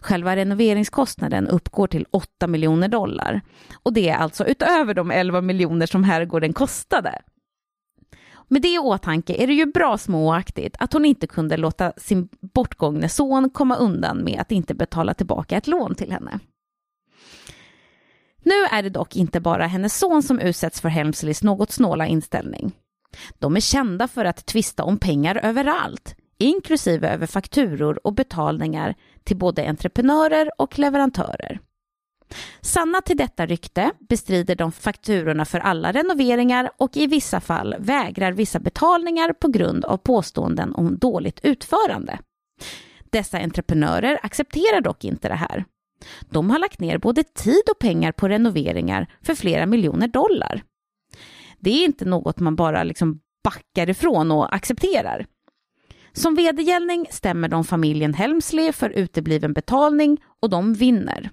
Själva 0.00 0.36
renoveringskostnaden 0.36 1.48
uppgår 1.48 1.86
till 1.86 2.06
8 2.10 2.46
miljoner 2.46 2.88
dollar 2.88 3.40
och 3.82 3.92
det 3.92 4.08
är 4.08 4.16
alltså 4.16 4.46
utöver 4.46 4.94
de 4.94 5.10
11 5.10 5.40
miljoner 5.40 5.86
som 5.86 6.04
herrgården 6.04 6.52
kostade. 6.52 7.22
Med 8.52 8.62
det 8.62 8.68
i 8.68 8.78
åtanke 8.78 9.34
är 9.42 9.46
det 9.46 9.52
ju 9.52 9.66
bra 9.66 9.98
småaktigt 9.98 10.76
att 10.78 10.92
hon 10.92 11.04
inte 11.04 11.26
kunde 11.26 11.56
låta 11.56 11.92
sin 11.96 12.28
bortgångne 12.54 13.08
son 13.08 13.50
komma 13.50 13.76
undan 13.76 14.24
med 14.24 14.40
att 14.40 14.52
inte 14.52 14.74
betala 14.74 15.14
tillbaka 15.14 15.56
ett 15.56 15.66
lån 15.66 15.94
till 15.94 16.12
henne. 16.12 16.38
Nu 18.42 18.64
är 18.70 18.82
det 18.82 18.90
dock 18.90 19.16
inte 19.16 19.40
bara 19.40 19.66
hennes 19.66 19.98
son 19.98 20.22
som 20.22 20.38
utsätts 20.38 20.80
för 20.80 20.88
Helmsleys 20.88 21.42
något 21.42 21.72
snåla 21.72 22.06
inställning. 22.06 22.72
De 23.38 23.56
är 23.56 23.60
kända 23.60 24.08
för 24.08 24.24
att 24.24 24.46
tvista 24.46 24.84
om 24.84 24.98
pengar 24.98 25.40
överallt, 25.42 26.16
inklusive 26.38 27.08
över 27.08 27.26
fakturor 27.26 28.06
och 28.06 28.14
betalningar 28.14 28.94
till 29.24 29.36
både 29.36 29.68
entreprenörer 29.68 30.50
och 30.58 30.78
leverantörer. 30.78 31.60
Sanna 32.60 33.00
till 33.00 33.16
detta 33.16 33.46
rykte 33.46 33.90
bestrider 34.08 34.54
de 34.54 34.72
fakturorna 34.72 35.44
för 35.44 35.60
alla 35.60 35.92
renoveringar 35.92 36.70
och 36.76 36.96
i 36.96 37.06
vissa 37.06 37.40
fall 37.40 37.74
vägrar 37.78 38.32
vissa 38.32 38.58
betalningar 38.58 39.32
på 39.32 39.48
grund 39.48 39.84
av 39.84 39.96
påståenden 39.96 40.74
om 40.74 40.98
dåligt 40.98 41.40
utförande. 41.42 42.18
Dessa 43.10 43.38
entreprenörer 43.38 44.18
accepterar 44.22 44.80
dock 44.80 45.04
inte 45.04 45.28
det 45.28 45.34
här. 45.34 45.64
De 46.30 46.50
har 46.50 46.58
lagt 46.58 46.80
ner 46.80 46.98
både 46.98 47.22
tid 47.22 47.62
och 47.70 47.78
pengar 47.78 48.12
på 48.12 48.28
renoveringar 48.28 49.12
för 49.22 49.34
flera 49.34 49.66
miljoner 49.66 50.08
dollar. 50.08 50.62
Det 51.58 51.70
är 51.70 51.84
inte 51.84 52.04
något 52.04 52.40
man 52.40 52.56
bara 52.56 52.84
liksom 52.84 53.20
backar 53.44 53.90
ifrån 53.90 54.30
och 54.30 54.54
accepterar. 54.54 55.26
Som 56.12 56.34
vedergällning 56.34 57.06
stämmer 57.10 57.48
de 57.48 57.64
familjen 57.64 58.14
Helmsley 58.14 58.72
för 58.72 58.90
utebliven 58.90 59.52
betalning 59.52 60.18
och 60.42 60.50
de 60.50 60.74
vinner. 60.74 61.30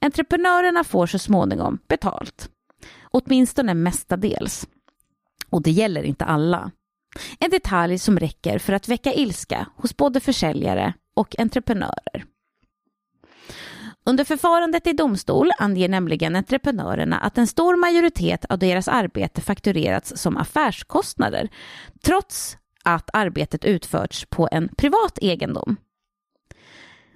Entreprenörerna 0.00 0.84
får 0.84 1.06
så 1.06 1.18
småningom 1.18 1.78
betalt. 1.88 2.48
Åtminstone 3.10 3.74
mestadels. 3.74 4.66
Och 5.50 5.62
det 5.62 5.70
gäller 5.70 6.02
inte 6.02 6.24
alla. 6.24 6.70
En 7.40 7.50
detalj 7.50 7.98
som 7.98 8.18
räcker 8.18 8.58
för 8.58 8.72
att 8.72 8.88
väcka 8.88 9.12
ilska 9.12 9.66
hos 9.76 9.96
både 9.96 10.20
försäljare 10.20 10.94
och 11.14 11.38
entreprenörer. 11.38 12.24
Under 14.04 14.24
förfarandet 14.24 14.86
i 14.86 14.92
domstol 14.92 15.50
anger 15.58 15.88
nämligen 15.88 16.36
entreprenörerna 16.36 17.18
att 17.18 17.38
en 17.38 17.46
stor 17.46 17.76
majoritet 17.76 18.44
av 18.44 18.58
deras 18.58 18.88
arbete 18.88 19.40
fakturerats 19.40 20.12
som 20.16 20.36
affärskostnader, 20.36 21.48
trots 22.02 22.56
att 22.84 23.10
arbetet 23.12 23.64
utförts 23.64 24.26
på 24.30 24.48
en 24.52 24.68
privat 24.76 25.18
egendom. 25.22 25.76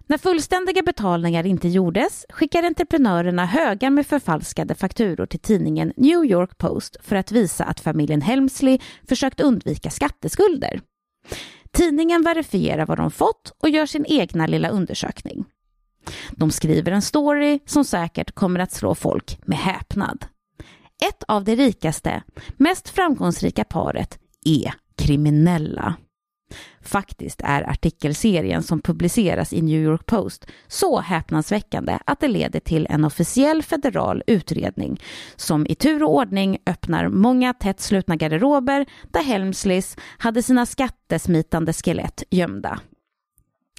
När 0.08 0.18
fullständiga 0.18 0.82
betalningar 0.82 1.46
inte 1.46 1.68
gjordes 1.68 2.26
skickar 2.28 2.62
entreprenörerna 2.62 3.46
högar 3.46 3.90
med 3.90 4.06
förfalskade 4.06 4.74
fakturor 4.74 5.26
till 5.26 5.40
tidningen 5.40 5.92
New 5.96 6.24
York 6.24 6.58
Post 6.58 6.96
för 7.02 7.16
att 7.16 7.32
visa 7.32 7.64
att 7.64 7.80
familjen 7.80 8.22
Helmsley 8.22 8.78
försökt 9.08 9.40
undvika 9.40 9.90
skatteskulder. 9.90 10.80
Tidningen 11.72 12.22
verifierar 12.22 12.86
vad 12.86 12.98
de 12.98 13.10
fått 13.10 13.52
och 13.62 13.68
gör 13.68 13.86
sin 13.86 14.06
egna 14.08 14.46
lilla 14.46 14.68
undersökning. 14.68 15.44
De 16.30 16.50
skriver 16.50 16.92
en 16.92 17.02
story 17.02 17.58
som 17.66 17.84
säkert 17.84 18.32
kommer 18.32 18.60
att 18.60 18.72
slå 18.72 18.94
folk 18.94 19.38
med 19.46 19.58
häpnad. 19.58 20.26
Ett 21.08 21.22
av 21.28 21.44
de 21.44 21.56
rikaste, 21.56 22.22
mest 22.56 22.88
framgångsrika 22.88 23.64
paret 23.64 24.18
är 24.44 24.74
kriminella. 24.96 25.96
Faktiskt 26.80 27.40
är 27.44 27.70
artikelserien 27.70 28.62
som 28.62 28.80
publiceras 28.80 29.52
i 29.52 29.62
New 29.62 29.82
York 29.82 30.06
Post 30.06 30.46
så 30.66 31.00
häpnadsväckande 31.00 31.98
att 32.04 32.20
det 32.20 32.28
leder 32.28 32.60
till 32.60 32.86
en 32.90 33.04
officiell 33.04 33.62
federal 33.62 34.22
utredning 34.26 35.00
som 35.36 35.66
i 35.66 35.74
tur 35.74 36.02
och 36.02 36.14
ordning 36.14 36.58
öppnar 36.66 37.08
många 37.08 37.54
tätt 37.54 37.80
slutna 37.80 38.16
garderober 38.16 38.86
där 39.12 39.22
Helmsleys 39.22 39.96
hade 40.18 40.42
sina 40.42 40.66
skattesmitande 40.66 41.72
skelett 41.72 42.22
gömda. 42.30 42.80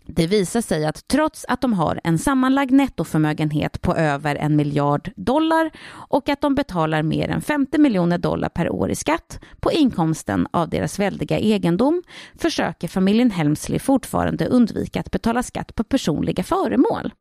Det 0.07 0.27
visar 0.27 0.61
sig 0.61 0.85
att 0.85 1.07
trots 1.07 1.45
att 1.47 1.61
de 1.61 1.73
har 1.73 2.01
en 2.03 2.17
sammanlagd 2.17 2.71
nettoförmögenhet 2.71 3.81
på 3.81 3.95
över 3.95 4.35
en 4.35 4.55
miljard 4.55 5.11
dollar 5.15 5.71
och 5.89 6.29
att 6.29 6.41
de 6.41 6.55
betalar 6.55 7.03
mer 7.03 7.29
än 7.29 7.41
50 7.41 7.77
miljoner 7.77 8.17
dollar 8.17 8.49
per 8.49 8.69
år 8.69 8.91
i 8.91 8.95
skatt 8.95 9.39
på 9.59 9.71
inkomsten 9.71 10.47
av 10.51 10.69
deras 10.69 10.99
väldiga 10.99 11.39
egendom 11.39 12.03
försöker 12.35 12.87
familjen 12.87 13.31
Helmsley 13.31 13.79
fortfarande 13.79 14.45
undvika 14.47 14.99
att 14.99 15.11
betala 15.11 15.43
skatt 15.43 15.75
på 15.75 15.83
personliga 15.83 16.43
föremål. 16.43 17.13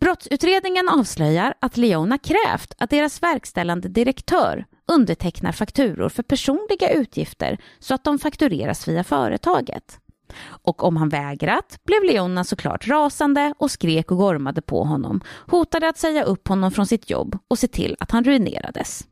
Brottsutredningen 0.00 0.88
avslöjar 0.88 1.54
att 1.60 1.76
Leona 1.76 2.18
krävt 2.18 2.74
att 2.78 2.90
deras 2.90 3.22
verkställande 3.22 3.88
direktör 3.88 4.64
undertecknar 4.92 5.52
fakturor 5.52 6.08
för 6.08 6.22
personliga 6.22 6.90
utgifter 6.90 7.58
så 7.78 7.94
att 7.94 8.04
de 8.04 8.18
faktureras 8.18 8.88
via 8.88 9.04
företaget. 9.04 10.00
Och 10.42 10.84
om 10.84 10.96
han 10.96 11.08
vägrat 11.08 11.78
blev 11.86 12.04
Leona 12.04 12.44
såklart 12.44 12.88
rasande 12.88 13.54
och 13.58 13.70
skrek 13.70 14.10
och 14.10 14.18
gormade 14.18 14.62
på 14.62 14.84
honom, 14.84 15.20
hotade 15.46 15.88
att 15.88 15.98
säga 15.98 16.24
upp 16.24 16.48
honom 16.48 16.70
från 16.70 16.86
sitt 16.86 17.10
jobb 17.10 17.38
och 17.48 17.58
se 17.58 17.68
till 17.68 17.96
att 18.00 18.10
han 18.10 18.24
ruinerades. 18.24 19.04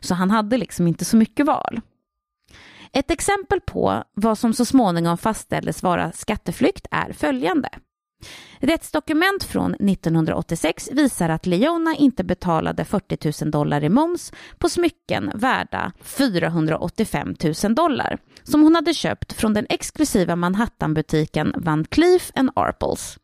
Så 0.00 0.14
han 0.14 0.30
hade 0.30 0.56
liksom 0.56 0.86
inte 0.86 1.04
så 1.04 1.16
mycket 1.16 1.46
val. 1.46 1.80
Ett 2.92 3.10
exempel 3.10 3.60
på 3.60 4.04
vad 4.14 4.38
som 4.38 4.52
så 4.52 4.64
småningom 4.64 5.18
fastställdes 5.18 5.82
vara 5.82 6.12
skatteflykt 6.12 6.86
är 6.90 7.12
följande. 7.12 7.68
Rättsdokument 8.60 9.44
från 9.44 9.74
1986 9.74 10.88
visar 10.92 11.28
att 11.28 11.46
Leona 11.46 11.96
inte 11.96 12.24
betalade 12.24 12.84
40 12.84 13.44
000 13.44 13.50
dollar 13.50 13.84
i 13.84 13.88
moms 13.88 14.32
på 14.58 14.68
smycken 14.68 15.30
värda 15.34 15.92
485 16.02 17.34
000 17.64 17.74
dollar 17.74 18.18
som 18.42 18.62
hon 18.62 18.74
hade 18.74 18.94
köpt 18.94 19.32
från 19.32 19.54
den 19.54 19.66
exklusiva 19.68 20.36
Manhattanbutiken 20.36 21.54
Van 21.56 21.84
Cleef 21.84 22.30
Arpels. 22.54 23.18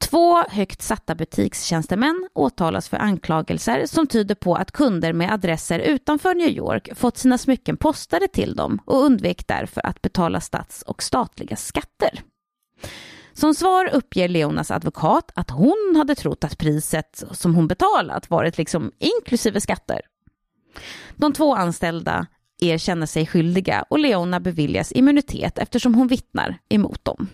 Två 0.00 0.42
högt 0.48 0.82
satta 0.82 1.14
butikstjänstemän 1.14 2.28
åtalas 2.34 2.88
för 2.88 2.96
anklagelser 2.96 3.86
som 3.86 4.06
tyder 4.06 4.34
på 4.34 4.54
att 4.54 4.72
kunder 4.72 5.12
med 5.12 5.32
adresser 5.32 5.78
utanför 5.78 6.34
New 6.34 6.48
York 6.48 6.88
fått 6.94 7.16
sina 7.16 7.38
smycken 7.38 7.76
postade 7.76 8.28
till 8.28 8.54
dem 8.54 8.78
och 8.84 9.04
undvek 9.04 9.46
därför 9.46 9.86
att 9.86 10.02
betala 10.02 10.40
stats 10.40 10.82
och 10.82 11.02
statliga 11.02 11.56
skatter. 11.56 12.20
Som 13.40 13.54
svar 13.54 13.90
uppger 13.92 14.28
Leonas 14.28 14.70
advokat 14.70 15.30
att 15.34 15.50
hon 15.50 15.94
hade 15.96 16.14
trott 16.14 16.44
att 16.44 16.58
priset 16.58 17.24
som 17.30 17.54
hon 17.54 17.66
betalat 17.66 18.30
varit 18.30 18.58
liksom 18.58 18.92
inklusive 18.98 19.60
skatter. 19.60 20.00
De 21.16 21.32
två 21.32 21.54
anställda 21.54 22.26
erkänner 22.60 23.06
sig 23.06 23.26
skyldiga 23.26 23.84
och 23.90 23.98
Leona 23.98 24.40
beviljas 24.40 24.92
immunitet 24.92 25.58
eftersom 25.58 25.94
hon 25.94 26.08
vittnar 26.08 26.58
emot 26.68 27.04
dem. 27.04 27.28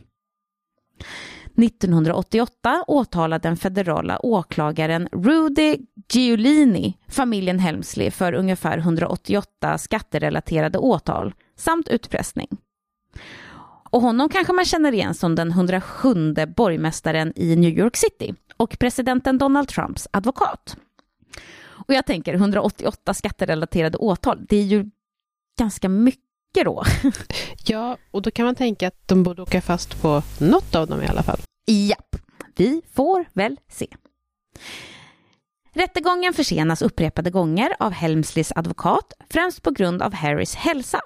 1988 1.57 2.85
åtalade 2.87 3.49
den 3.49 3.57
federala 3.57 4.19
åklagaren 4.27 5.09
Rudy 5.13 5.79
Giulini 6.13 6.99
familjen 7.09 7.59
Helmsley 7.59 8.11
för 8.11 8.33
ungefär 8.33 8.79
188 8.79 9.79
skatterelaterade 9.79 10.79
åtal 10.79 11.35
samt 11.57 11.89
utpressning. 11.89 12.49
Och 13.97 14.03
honom 14.03 14.29
kanske 14.29 14.53
man 14.53 14.65
känner 14.65 14.93
igen 14.93 15.15
som 15.15 15.35
den 15.35 15.51
107 15.51 16.35
borgmästaren 16.57 17.33
i 17.37 17.57
New 17.57 17.79
York 17.79 17.97
City 17.97 18.35
och 18.57 18.79
presidenten 18.79 19.39
Donald 19.39 19.69
Trumps 19.69 20.09
advokat. 20.11 20.77
Och 21.59 21.95
jag 21.95 22.07
tänker 22.07 22.35
188 22.35 23.15
skatterelaterade 23.15 23.99
åtal, 23.99 24.47
det 24.49 24.57
är 24.57 24.63
ju 24.63 24.91
ganska 25.59 25.89
mycket 25.89 26.65
då. 26.65 26.85
Ja, 27.67 27.97
och 28.11 28.23
då 28.23 28.31
kan 28.31 28.45
man 28.47 28.55
tänka 28.55 28.89
att 28.89 29.09
de 29.09 29.23
borde 29.23 29.43
åka 29.43 29.61
fast 29.61 30.03
på 30.03 30.23
något 30.39 30.75
av 30.75 30.87
dem 30.87 31.03
i 31.03 31.07
alla 31.07 31.23
fall. 31.23 31.39
Japp, 31.67 32.17
vi 32.57 32.83
får 32.95 33.25
väl 33.33 33.57
se. 33.69 33.87
Rättegången 35.73 36.35
försenas 36.35 36.83
upprepade 36.83 37.31
gånger 37.31 37.77
av 37.79 37.93
Helmsleys 37.93 38.53
advokat, 38.57 39.13
främst 39.31 39.63
på 39.63 39.71
grund 39.71 40.03
av 40.03 40.15
Harrys 40.15 40.55
hälsa. 40.55 41.01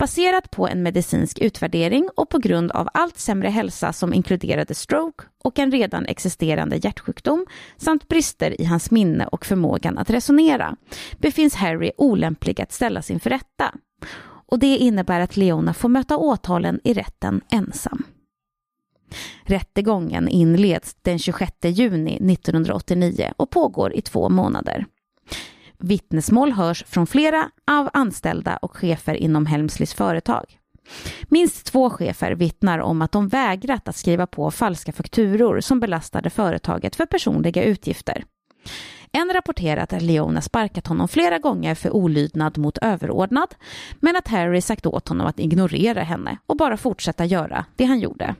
Baserat 0.00 0.50
på 0.50 0.68
en 0.68 0.82
medicinsk 0.82 1.38
utvärdering 1.38 2.08
och 2.16 2.28
på 2.28 2.38
grund 2.38 2.70
av 2.70 2.88
allt 2.94 3.18
sämre 3.18 3.48
hälsa 3.48 3.92
som 3.92 4.14
inkluderade 4.14 4.74
stroke 4.74 5.24
och 5.44 5.58
en 5.58 5.70
redan 5.70 6.06
existerande 6.06 6.76
hjärtsjukdom 6.76 7.46
samt 7.76 8.08
brister 8.08 8.60
i 8.60 8.64
hans 8.64 8.90
minne 8.90 9.26
och 9.26 9.46
förmågan 9.46 9.98
att 9.98 10.10
resonera 10.10 10.76
befinns 11.18 11.54
Harry 11.54 11.92
olämplig 11.96 12.60
att 12.60 12.72
ställas 12.72 13.10
inför 13.10 13.30
rätta. 13.30 13.74
Och 14.22 14.58
det 14.58 14.76
innebär 14.76 15.20
att 15.20 15.36
Leona 15.36 15.74
får 15.74 15.88
möta 15.88 16.16
åtalen 16.16 16.80
i 16.84 16.94
rätten 16.94 17.40
ensam. 17.50 18.02
Rättegången 19.42 20.28
inleds 20.28 20.96
den 21.02 21.18
26 21.18 21.52
juni 21.62 22.16
1989 22.32 23.32
och 23.36 23.50
pågår 23.50 23.92
i 23.92 24.02
två 24.02 24.28
månader. 24.28 24.86
Vittnesmål 25.80 26.52
hörs 26.52 26.84
från 26.84 27.06
flera 27.06 27.50
av 27.70 27.90
anställda 27.92 28.56
och 28.56 28.76
chefer 28.76 29.14
inom 29.14 29.46
Helmslys 29.46 29.94
företag. 29.94 30.58
Minst 31.28 31.66
två 31.66 31.90
chefer 31.90 32.32
vittnar 32.32 32.78
om 32.78 33.02
att 33.02 33.12
de 33.12 33.28
vägrat 33.28 33.88
att 33.88 33.96
skriva 33.96 34.26
på 34.26 34.50
falska 34.50 34.92
fakturor 34.92 35.60
som 35.60 35.80
belastade 35.80 36.30
företaget 36.30 36.96
för 36.96 37.06
personliga 37.06 37.62
utgifter. 37.62 38.24
En 39.12 39.30
rapporterar 39.34 39.82
att 39.82 40.02
Leona 40.02 40.40
sparkat 40.40 40.86
honom 40.86 41.08
flera 41.08 41.38
gånger 41.38 41.74
för 41.74 41.90
olydnad 41.90 42.58
mot 42.58 42.78
överordnad, 42.78 43.54
men 44.00 44.16
att 44.16 44.28
Harry 44.28 44.60
sagt 44.60 44.86
åt 44.86 45.08
honom 45.08 45.26
att 45.26 45.40
ignorera 45.40 46.02
henne 46.02 46.38
och 46.46 46.56
bara 46.56 46.76
fortsätta 46.76 47.24
göra 47.24 47.64
det 47.76 47.84
han 47.84 48.00
gjorde. 48.00 48.34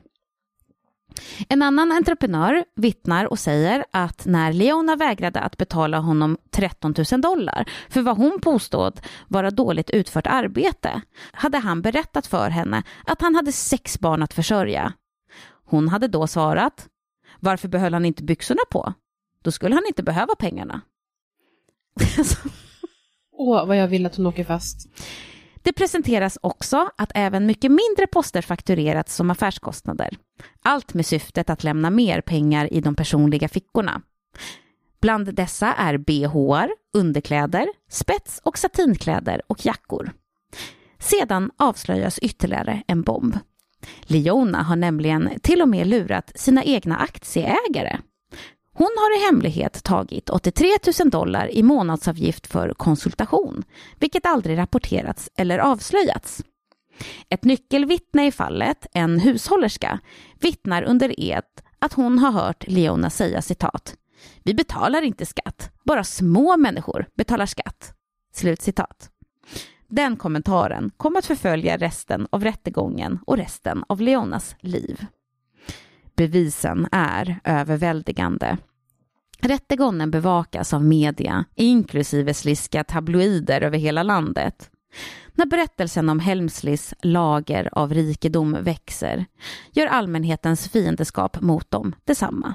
En 1.49 1.61
annan 1.61 1.91
entreprenör 1.91 2.65
vittnar 2.75 3.25
och 3.25 3.39
säger 3.39 3.85
att 3.91 4.25
när 4.25 4.53
Leona 4.53 4.95
vägrade 4.95 5.39
att 5.39 5.57
betala 5.57 5.99
honom 5.99 6.37
13 6.49 6.93
000 7.11 7.21
dollar 7.21 7.69
för 7.89 8.01
vad 8.01 8.17
hon 8.17 8.39
påstod 8.41 9.01
vara 9.27 9.51
dåligt 9.51 9.89
utfört 9.89 10.27
arbete 10.27 11.01
hade 11.31 11.57
han 11.57 11.81
berättat 11.81 12.27
för 12.27 12.49
henne 12.49 12.83
att 13.05 13.21
han 13.21 13.35
hade 13.35 13.51
sex 13.51 13.99
barn 13.99 14.23
att 14.23 14.33
försörja. 14.33 14.93
Hon 15.65 15.87
hade 15.87 16.07
då 16.07 16.27
svarat 16.27 16.87
varför 17.39 17.67
behöll 17.67 17.93
han 17.93 18.05
inte 18.05 18.23
byxorna 18.23 18.61
på? 18.71 18.93
Då 19.43 19.51
skulle 19.51 19.75
han 19.75 19.83
inte 19.87 20.03
behöva 20.03 20.35
pengarna. 20.35 20.81
Åh, 23.31 23.65
vad 23.67 23.77
jag 23.77 23.87
vill 23.87 24.05
att 24.05 24.15
hon 24.15 24.25
åker 24.25 24.43
fast. 24.43 24.89
Det 25.63 25.73
presenteras 25.73 26.37
också 26.41 26.89
att 26.97 27.11
även 27.15 27.45
mycket 27.45 27.71
mindre 27.71 28.07
poster 28.11 28.41
fakturerats 28.41 29.15
som 29.15 29.31
affärskostnader. 29.31 30.17
Allt 30.61 30.93
med 30.93 31.05
syftet 31.05 31.49
att 31.49 31.63
lämna 31.63 31.89
mer 31.89 32.21
pengar 32.21 32.73
i 32.73 32.81
de 32.81 32.95
personliga 32.95 33.47
fickorna. 33.47 34.01
Bland 35.01 35.35
dessa 35.35 35.73
är 35.73 35.97
bh, 35.97 36.67
underkläder, 36.93 37.67
spets 37.89 38.41
och 38.43 38.57
satinkläder 38.57 39.41
och 39.47 39.65
jackor. 39.65 40.11
Sedan 40.99 41.51
avslöjas 41.57 42.19
ytterligare 42.19 42.83
en 42.87 43.01
bomb. 43.01 43.37
Leona 44.01 44.63
har 44.63 44.75
nämligen 44.75 45.29
till 45.41 45.61
och 45.61 45.69
med 45.69 45.87
lurat 45.87 46.31
sina 46.35 46.63
egna 46.63 46.97
aktieägare 46.97 47.97
hon 48.81 48.91
har 48.97 49.17
i 49.17 49.25
hemlighet 49.25 49.83
tagit 49.83 50.29
83 50.29 50.67
000 50.99 51.09
dollar 51.09 51.47
i 51.51 51.63
månadsavgift 51.63 52.47
för 52.47 52.73
konsultation, 52.73 53.63
vilket 53.99 54.25
aldrig 54.25 54.57
rapporterats 54.57 55.29
eller 55.35 55.59
avslöjats. 55.59 56.43
Ett 57.29 57.43
nyckelvittne 57.43 58.27
i 58.27 58.31
fallet, 58.31 58.87
en 58.93 59.19
hushållerska, 59.19 59.99
vittnar 60.39 60.83
under 60.83 61.19
ed 61.19 61.43
att 61.79 61.93
hon 61.93 62.19
har 62.19 62.31
hört 62.31 62.67
Leona 62.67 63.09
säga 63.09 63.41
citat. 63.41 63.95
Vi 64.43 64.53
betalar 64.53 65.01
inte 65.01 65.25
skatt, 65.25 65.71
bara 65.85 66.03
små 66.03 66.57
människor 66.57 67.05
betalar 67.15 67.45
skatt. 67.45 67.93
Slut 68.33 68.61
citat. 68.61 69.09
Den 69.87 70.17
kommentaren 70.17 70.91
kom 70.97 71.15
att 71.15 71.25
förfölja 71.25 71.77
resten 71.77 72.27
av 72.29 72.43
rättegången 72.43 73.19
och 73.25 73.37
resten 73.37 73.83
av 73.89 74.01
Leonas 74.01 74.55
liv. 74.59 75.05
Bevisen 76.15 76.87
är 76.91 77.39
överväldigande. 77.43 78.57
Rättegången 79.43 80.11
bevakas 80.11 80.73
av 80.73 80.85
media, 80.85 81.45
inklusive 81.55 82.33
sliska 82.33 82.83
tabloider 82.83 83.61
över 83.61 83.77
hela 83.77 84.03
landet. 84.03 84.69
När 85.33 85.45
berättelsen 85.45 86.09
om 86.09 86.19
Helmsleys 86.19 86.93
lager 87.01 87.69
av 87.71 87.93
rikedom 87.93 88.57
växer 88.61 89.25
gör 89.71 89.87
allmänhetens 89.87 90.69
fiendeskap 90.69 91.41
mot 91.41 91.71
dem 91.71 91.95
detsamma. 92.05 92.53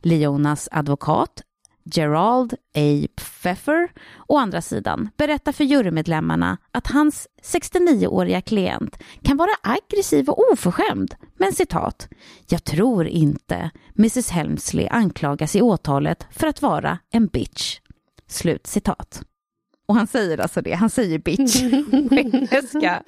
Leonas 0.00 0.68
advokat 0.72 1.42
Gerald 1.84 2.54
A. 2.74 3.06
Pfeffer, 3.16 3.88
å 4.28 4.38
andra 4.38 4.62
sidan, 4.62 5.08
berättar 5.16 5.52
för 5.52 5.64
jurymedlemmarna 5.64 6.58
att 6.72 6.86
hans 6.86 7.28
69-åriga 7.42 8.40
klient 8.40 8.98
kan 9.22 9.36
vara 9.36 9.50
aggressiv 9.62 10.28
och 10.28 10.52
oförskämd. 10.52 11.14
Men 11.38 11.52
citat, 11.52 12.08
jag 12.48 12.64
tror 12.64 13.06
inte 13.06 13.70
Mrs 13.98 14.30
Helmsley 14.30 14.88
anklagas 14.88 15.56
i 15.56 15.62
åtalet 15.62 16.26
för 16.30 16.46
att 16.46 16.62
vara 16.62 16.98
en 17.10 17.26
bitch. 17.26 17.80
Slut 18.26 18.66
citat. 18.66 19.22
Och 19.86 19.94
han 19.94 20.06
säger 20.06 20.38
alltså 20.38 20.62
det, 20.62 20.72
han 20.72 20.90
säger 20.90 21.18
bitch 21.18 21.60
på 22.08 22.14
engelska. 22.14 23.02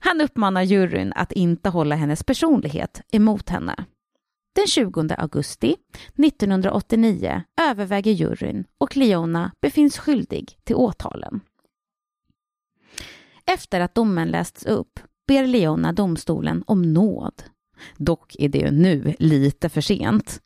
Han 0.00 0.20
uppmanar 0.20 0.62
juryn 0.62 1.12
att 1.16 1.32
inte 1.32 1.68
hålla 1.68 1.96
hennes 1.96 2.24
personlighet 2.24 3.00
emot 3.12 3.48
henne. 3.48 3.84
Den 4.52 4.66
20 4.66 5.14
augusti 5.18 5.76
1989 6.26 7.42
överväger 7.60 8.12
juryn 8.12 8.64
och 8.78 8.96
Leona 8.96 9.52
befinns 9.60 9.98
skyldig 9.98 10.58
till 10.64 10.76
åtalen. 10.76 11.40
Efter 13.46 13.80
att 13.80 13.94
domen 13.94 14.28
lästs 14.28 14.66
upp 14.66 15.00
ber 15.28 15.46
Leona 15.46 15.92
domstolen 15.92 16.64
om 16.66 16.92
nåd. 16.92 17.42
Dock 17.96 18.36
är 18.38 18.48
det 18.48 18.70
nu 18.70 19.14
lite 19.18 19.68
för 19.68 19.80
sent. 19.80 20.40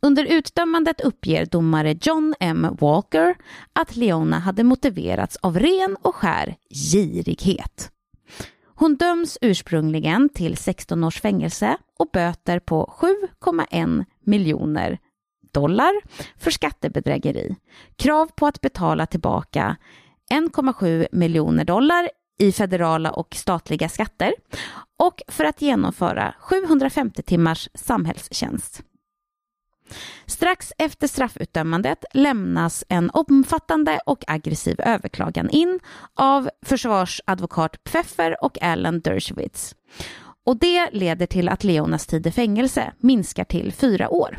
Under 0.00 0.24
utdömandet 0.24 1.00
uppger 1.00 1.46
domare 1.46 1.98
John 2.02 2.34
M. 2.40 2.66
Walker 2.80 3.36
att 3.72 3.96
Leona 3.96 4.38
hade 4.38 4.64
motiverats 4.64 5.36
av 5.36 5.58
ren 5.58 5.96
och 6.02 6.14
skär 6.14 6.56
girighet. 6.70 7.90
Hon 8.80 8.96
döms 8.96 9.38
ursprungligen 9.40 10.28
till 10.28 10.56
16 10.56 11.04
års 11.04 11.20
fängelse 11.20 11.76
och 11.98 12.10
böter 12.12 12.58
på 12.58 12.94
7,1 13.42 14.04
miljoner 14.24 14.98
dollar 15.52 15.92
för 16.36 16.50
skattebedrägeri. 16.50 17.56
Krav 17.96 18.30
på 18.36 18.46
att 18.46 18.60
betala 18.60 19.06
tillbaka 19.06 19.76
1,7 20.30 21.06
miljoner 21.12 21.64
dollar 21.64 22.10
i 22.38 22.52
federala 22.52 23.10
och 23.10 23.34
statliga 23.34 23.88
skatter 23.88 24.34
och 24.98 25.22
för 25.28 25.44
att 25.44 25.62
genomföra 25.62 26.34
750 26.40 27.22
timmars 27.22 27.68
samhällstjänst. 27.74 28.82
Strax 30.26 30.72
efter 30.78 31.06
straffutdömandet 31.06 32.04
lämnas 32.14 32.84
en 32.88 33.10
omfattande 33.10 34.00
och 34.06 34.24
aggressiv 34.26 34.80
överklagan 34.80 35.50
in 35.50 35.80
av 36.14 36.50
försvarsadvokat 36.66 37.84
Pfeffer 37.84 38.44
och 38.44 38.62
Alan 38.62 39.00
Dershowitz. 39.00 39.74
Och 40.46 40.58
det 40.58 40.90
leder 40.92 41.26
till 41.26 41.48
att 41.48 41.64
Leonas 41.64 42.06
tid 42.06 42.26
i 42.26 42.30
fängelse 42.30 42.92
minskar 42.98 43.44
till 43.44 43.72
fyra 43.72 44.08
år. 44.08 44.38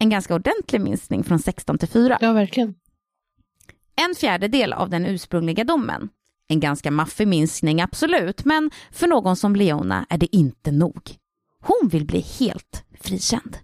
En 0.00 0.10
ganska 0.10 0.34
ordentlig 0.34 0.80
minskning 0.80 1.24
från 1.24 1.38
16 1.38 1.78
till 1.78 1.88
4. 1.88 2.18
Ja, 2.20 2.32
verkligen. 2.32 2.74
En 3.96 4.14
fjärdedel 4.14 4.72
av 4.72 4.90
den 4.90 5.06
ursprungliga 5.06 5.64
domen. 5.64 6.08
En 6.48 6.60
ganska 6.60 6.90
maffig 6.90 7.28
minskning, 7.28 7.80
absolut, 7.80 8.44
men 8.44 8.70
för 8.90 9.06
någon 9.06 9.36
som 9.36 9.56
Leona 9.56 10.06
är 10.10 10.18
det 10.18 10.36
inte 10.36 10.72
nog. 10.72 11.16
Hon 11.60 11.88
vill 11.88 12.06
bli 12.06 12.20
helt 12.20 12.84
frikänd. 13.00 13.58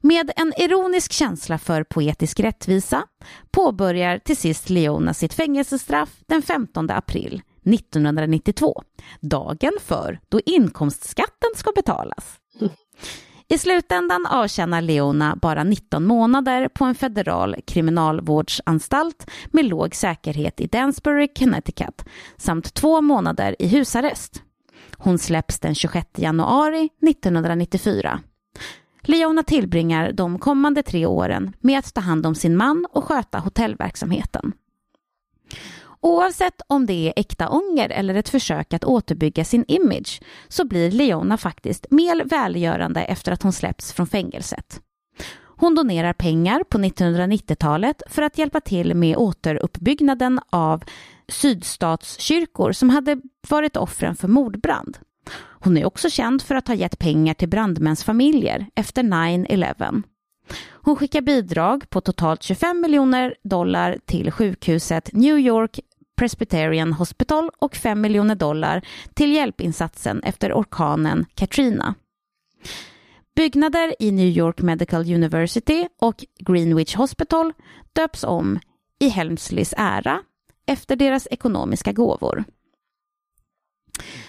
Med 0.00 0.30
en 0.36 0.52
ironisk 0.56 1.12
känsla 1.12 1.58
för 1.58 1.84
poetisk 1.84 2.40
rättvisa 2.40 3.04
påbörjar 3.50 4.18
till 4.18 4.36
sist 4.36 4.70
Leona 4.70 5.14
sitt 5.14 5.34
fängelsestraff 5.34 6.10
den 6.26 6.42
15 6.42 6.90
april 6.90 7.42
1992, 7.74 8.82
dagen 9.20 9.72
för 9.80 10.20
då 10.28 10.40
inkomstskatten 10.46 11.50
ska 11.54 11.72
betalas. 11.74 12.38
I 13.48 13.58
slutändan 13.58 14.26
avtjänar 14.26 14.80
Leona 14.80 15.36
bara 15.42 15.64
19 15.64 16.06
månader 16.06 16.68
på 16.68 16.84
en 16.84 16.94
federal 16.94 17.56
kriminalvårdsanstalt 17.66 19.30
med 19.46 19.64
låg 19.64 19.94
säkerhet 19.94 20.60
i 20.60 20.66
Dansbury, 20.66 21.28
Connecticut 21.38 22.04
samt 22.36 22.74
två 22.74 23.00
månader 23.00 23.56
i 23.58 23.66
husarrest. 23.66 24.42
Hon 24.96 25.18
släpps 25.18 25.58
den 25.60 25.74
26 25.74 26.06
januari 26.16 26.88
1994. 27.08 28.20
Leona 29.08 29.42
tillbringar 29.42 30.12
de 30.12 30.38
kommande 30.38 30.82
tre 30.82 31.06
åren 31.06 31.52
med 31.60 31.78
att 31.78 31.94
ta 31.94 32.00
hand 32.00 32.26
om 32.26 32.34
sin 32.34 32.56
man 32.56 32.86
och 32.92 33.04
sköta 33.04 33.38
hotellverksamheten. 33.38 34.52
Oavsett 36.00 36.62
om 36.66 36.86
det 36.86 37.08
är 37.08 37.12
äkta 37.16 37.48
ånger 37.48 37.90
eller 37.90 38.14
ett 38.14 38.28
försök 38.28 38.74
att 38.74 38.84
återbygga 38.84 39.44
sin 39.44 39.64
image 39.68 40.20
så 40.48 40.64
blir 40.64 40.90
Leona 40.90 41.36
faktiskt 41.36 41.86
mer 41.90 42.24
välgörande 42.24 43.04
efter 43.04 43.32
att 43.32 43.42
hon 43.42 43.52
släpps 43.52 43.92
från 43.92 44.06
fängelset. 44.06 44.80
Hon 45.40 45.74
donerar 45.74 46.12
pengar 46.12 46.62
på 46.64 46.78
1990-talet 46.78 48.02
för 48.06 48.22
att 48.22 48.38
hjälpa 48.38 48.60
till 48.60 48.94
med 48.94 49.16
återuppbyggnaden 49.16 50.40
av 50.50 50.84
sydstatskyrkor 51.28 52.72
som 52.72 52.90
hade 52.90 53.20
varit 53.48 53.76
offren 53.76 54.16
för 54.16 54.28
mordbrand. 54.28 54.98
Hon 55.36 55.76
är 55.76 55.84
också 55.84 56.10
känd 56.10 56.42
för 56.42 56.54
att 56.54 56.68
ha 56.68 56.74
gett 56.74 56.98
pengar 56.98 57.34
till 57.34 57.48
brandmäns 57.48 58.04
familjer 58.04 58.66
efter 58.74 59.02
9-11. 59.02 60.02
Hon 60.70 60.96
skickar 60.96 61.20
bidrag 61.20 61.90
på 61.90 62.00
totalt 62.00 62.42
25 62.42 62.80
miljoner 62.80 63.34
dollar 63.42 63.98
till 64.06 64.30
sjukhuset 64.30 65.10
New 65.12 65.38
York 65.38 65.80
Presbyterian 66.18 66.92
Hospital 66.92 67.50
och 67.58 67.76
5 67.76 68.00
miljoner 68.00 68.34
dollar 68.34 68.82
till 69.14 69.32
hjälpinsatsen 69.32 70.22
efter 70.22 70.52
orkanen 70.52 71.26
Katrina. 71.34 71.94
Byggnader 73.36 73.94
i 73.98 74.10
New 74.10 74.28
York 74.28 74.60
Medical 74.62 75.14
University 75.14 75.88
och 76.00 76.24
Greenwich 76.38 76.96
Hospital 76.96 77.52
döps 77.92 78.24
om 78.24 78.58
i 78.98 79.08
Helmsleys 79.08 79.74
ära 79.76 80.20
efter 80.66 80.96
deras 80.96 81.28
ekonomiska 81.30 81.92
gåvor. 81.92 82.44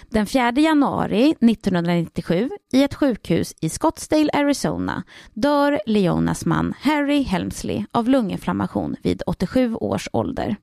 Den 0.08 0.26
4 0.26 0.52
januari 0.56 1.34
1997 1.40 2.50
i 2.72 2.82
ett 2.82 2.94
sjukhus 2.94 3.54
i 3.60 3.68
Scottsdale, 3.68 4.30
Arizona 4.32 5.02
dör 5.34 5.80
Leonas 5.86 6.44
man 6.44 6.74
Harry 6.80 7.22
Helmsley 7.22 7.84
av 7.92 8.08
lunginflammation 8.08 8.96
vid 9.02 9.22
87 9.26 9.74
års 9.74 10.08
ålder. 10.12 10.56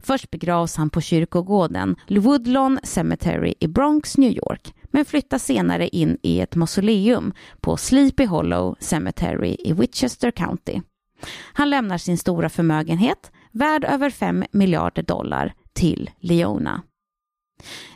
Först 0.00 0.30
begravs 0.30 0.76
han 0.76 0.90
på 0.90 1.00
kyrkogården 1.00 1.96
Woodlawn 2.08 2.78
Cemetery 2.82 3.54
i 3.60 3.68
Bronx, 3.68 4.18
New 4.18 4.32
York 4.32 4.74
men 4.90 5.04
flyttas 5.04 5.44
senare 5.44 5.88
in 5.88 6.18
i 6.22 6.40
ett 6.40 6.54
mausoleum 6.54 7.32
på 7.60 7.76
Sleepy 7.76 8.26
Hollow 8.26 8.76
Cemetery 8.80 9.56
i 9.58 9.72
Winchester 9.72 10.30
County. 10.30 10.80
Han 11.52 11.70
lämnar 11.70 11.98
sin 11.98 12.18
stora 12.18 12.48
förmögenhet, 12.48 13.30
värd 13.52 13.84
över 13.84 14.10
5 14.10 14.44
miljarder 14.50 15.02
dollar, 15.02 15.54
till 15.72 16.10
Leona. 16.20 16.82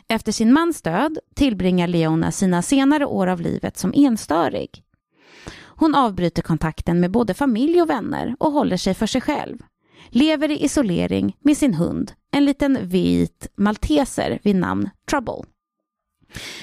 Efter 0.07 0.31
sin 0.31 0.53
mans 0.53 0.81
död 0.81 1.17
tillbringar 1.35 1.87
Leona 1.87 2.31
sina 2.31 2.61
senare 2.61 3.05
år 3.05 3.27
av 3.27 3.41
livet 3.41 3.77
som 3.77 3.93
enstörig. 3.95 4.83
Hon 5.57 5.95
avbryter 5.95 6.41
kontakten 6.41 6.99
med 6.99 7.11
både 7.11 7.33
familj 7.33 7.81
och 7.81 7.89
vänner 7.89 8.35
och 8.39 8.51
håller 8.51 8.77
sig 8.77 8.93
för 8.93 9.07
sig 9.07 9.21
själv. 9.21 9.57
Lever 10.09 10.51
i 10.51 10.63
isolering 10.63 11.35
med 11.39 11.57
sin 11.57 11.73
hund, 11.73 12.11
en 12.31 12.45
liten 12.45 12.87
vit 12.87 13.47
malteser 13.55 14.39
vid 14.43 14.55
namn 14.55 14.89
Trouble. 15.09 15.43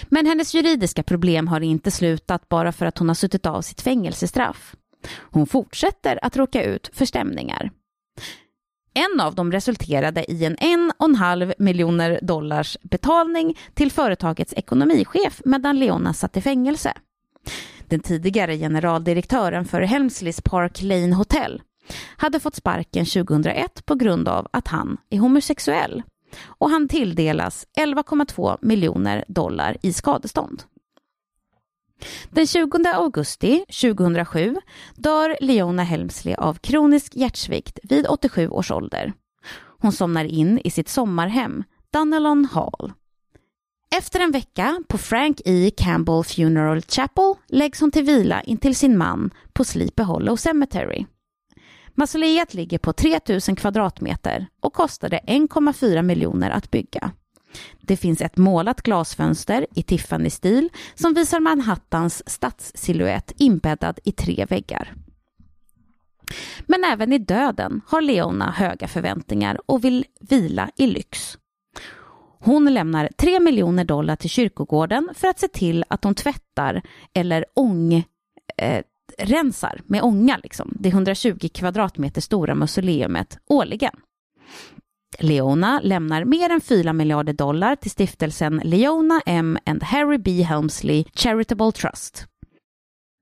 Men 0.08 0.26
hennes 0.26 0.54
juridiska 0.54 1.02
problem 1.02 1.48
har 1.48 1.60
inte 1.60 1.90
slutat 1.90 2.48
bara 2.48 2.72
för 2.72 2.86
att 2.86 2.98
hon 2.98 3.08
har 3.08 3.14
suttit 3.14 3.46
av 3.46 3.62
sitt 3.62 3.80
fängelsestraff. 3.80 4.74
Hon 5.16 5.46
fortsätter 5.46 6.18
att 6.22 6.36
råka 6.36 6.62
ut 6.62 6.90
för 6.92 7.04
stämningar. 7.04 7.70
En 8.98 9.20
av 9.20 9.34
dem 9.34 9.52
resulterade 9.52 10.32
i 10.32 10.44
en 10.44 10.56
1,5 10.56 11.54
miljoner 11.58 12.20
dollars 12.22 12.76
betalning 12.82 13.58
till 13.74 13.92
företagets 13.92 14.54
ekonomichef 14.56 15.40
medan 15.44 15.78
Leona 15.78 16.12
satt 16.12 16.36
i 16.36 16.40
fängelse. 16.40 16.92
Den 17.86 18.00
tidigare 18.00 18.56
generaldirektören 18.56 19.64
för 19.64 19.80
Helmsleys 19.80 20.40
Park 20.40 20.82
Lane 20.82 21.14
Hotel 21.14 21.62
hade 22.16 22.40
fått 22.40 22.54
sparken 22.54 23.06
2001 23.06 23.86
på 23.86 23.94
grund 23.94 24.28
av 24.28 24.48
att 24.50 24.68
han 24.68 24.96
är 25.10 25.18
homosexuell 25.18 26.02
och 26.46 26.70
han 26.70 26.88
tilldelas 26.88 27.66
11,2 27.80 28.58
miljoner 28.60 29.24
dollar 29.28 29.76
i 29.82 29.92
skadestånd. 29.92 30.62
Den 32.30 32.46
20 32.46 32.88
augusti 32.94 33.64
2007 33.82 34.56
dör 34.94 35.36
Leona 35.40 35.82
Helmsley 35.82 36.34
av 36.34 36.54
kronisk 36.54 37.16
hjärtsvikt 37.16 37.78
vid 37.82 38.06
87 38.06 38.48
års 38.48 38.70
ålder. 38.70 39.12
Hon 39.80 39.92
somnar 39.92 40.24
in 40.24 40.60
i 40.64 40.70
sitt 40.70 40.88
sommarhem, 40.88 41.64
Dunelon 41.92 42.44
Hall. 42.44 42.92
Efter 43.96 44.20
en 44.20 44.30
vecka 44.30 44.82
på 44.88 44.98
Frank 44.98 45.40
E. 45.44 45.70
Campbell 45.76 46.24
Funeral 46.24 46.82
Chapel 46.82 47.34
läggs 47.48 47.80
hon 47.80 47.90
till 47.90 48.04
vila 48.04 48.42
intill 48.42 48.76
sin 48.76 48.98
man 48.98 49.30
på 49.52 49.64
Sleepy 49.64 50.02
Hollow 50.02 50.36
Cemetery. 50.36 51.06
Mausoleet 51.94 52.54
ligger 52.54 52.78
på 52.78 52.92
3000 52.92 53.56
kvadratmeter 53.56 54.46
och 54.60 54.72
kostade 54.72 55.20
1,4 55.26 56.02
miljoner 56.02 56.50
att 56.50 56.70
bygga. 56.70 57.12
Det 57.80 57.96
finns 57.96 58.20
ett 58.20 58.36
målat 58.36 58.82
glasfönster 58.82 59.66
i 59.74 59.82
Tiffany-stil 59.82 60.68
som 60.94 61.14
visar 61.14 61.40
Manhattans 61.40 62.22
stadssilhuett 62.26 63.32
inbäddad 63.36 63.98
i 64.04 64.12
tre 64.12 64.46
väggar. 64.48 64.94
Men 66.66 66.84
även 66.84 67.12
i 67.12 67.18
döden 67.18 67.80
har 67.86 68.00
Leona 68.00 68.50
höga 68.50 68.88
förväntningar 68.88 69.60
och 69.66 69.84
vill 69.84 70.04
vila 70.20 70.70
i 70.76 70.86
lyx. 70.86 71.38
Hon 72.40 72.74
lämnar 72.74 73.08
3 73.18 73.40
miljoner 73.40 73.84
dollar 73.84 74.16
till 74.16 74.30
kyrkogården 74.30 75.08
för 75.14 75.28
att 75.28 75.38
se 75.38 75.48
till 75.48 75.84
att 75.88 76.02
de 76.02 76.14
tvättar 76.14 76.82
eller 77.14 77.44
ång, 77.54 78.04
eh, 78.56 78.82
rensar 79.18 79.80
med 79.86 80.02
ånga 80.02 80.36
liksom, 80.42 80.76
det 80.80 80.88
120 80.88 81.48
kvadratmeter 81.54 82.20
stora 82.20 82.54
mausoleumet 82.54 83.38
årligen. 83.46 83.94
Leona 85.18 85.80
lämnar 85.82 86.24
mer 86.24 86.50
än 86.50 86.60
4 86.60 86.92
miljarder 86.92 87.32
dollar 87.32 87.76
till 87.76 87.90
stiftelsen 87.90 88.60
Leona 88.64 89.20
M 89.26 89.58
and 89.66 89.82
Harry 89.82 90.18
B. 90.18 90.42
Helmsley 90.42 91.04
Charitable 91.14 91.72
Trust. 91.72 92.26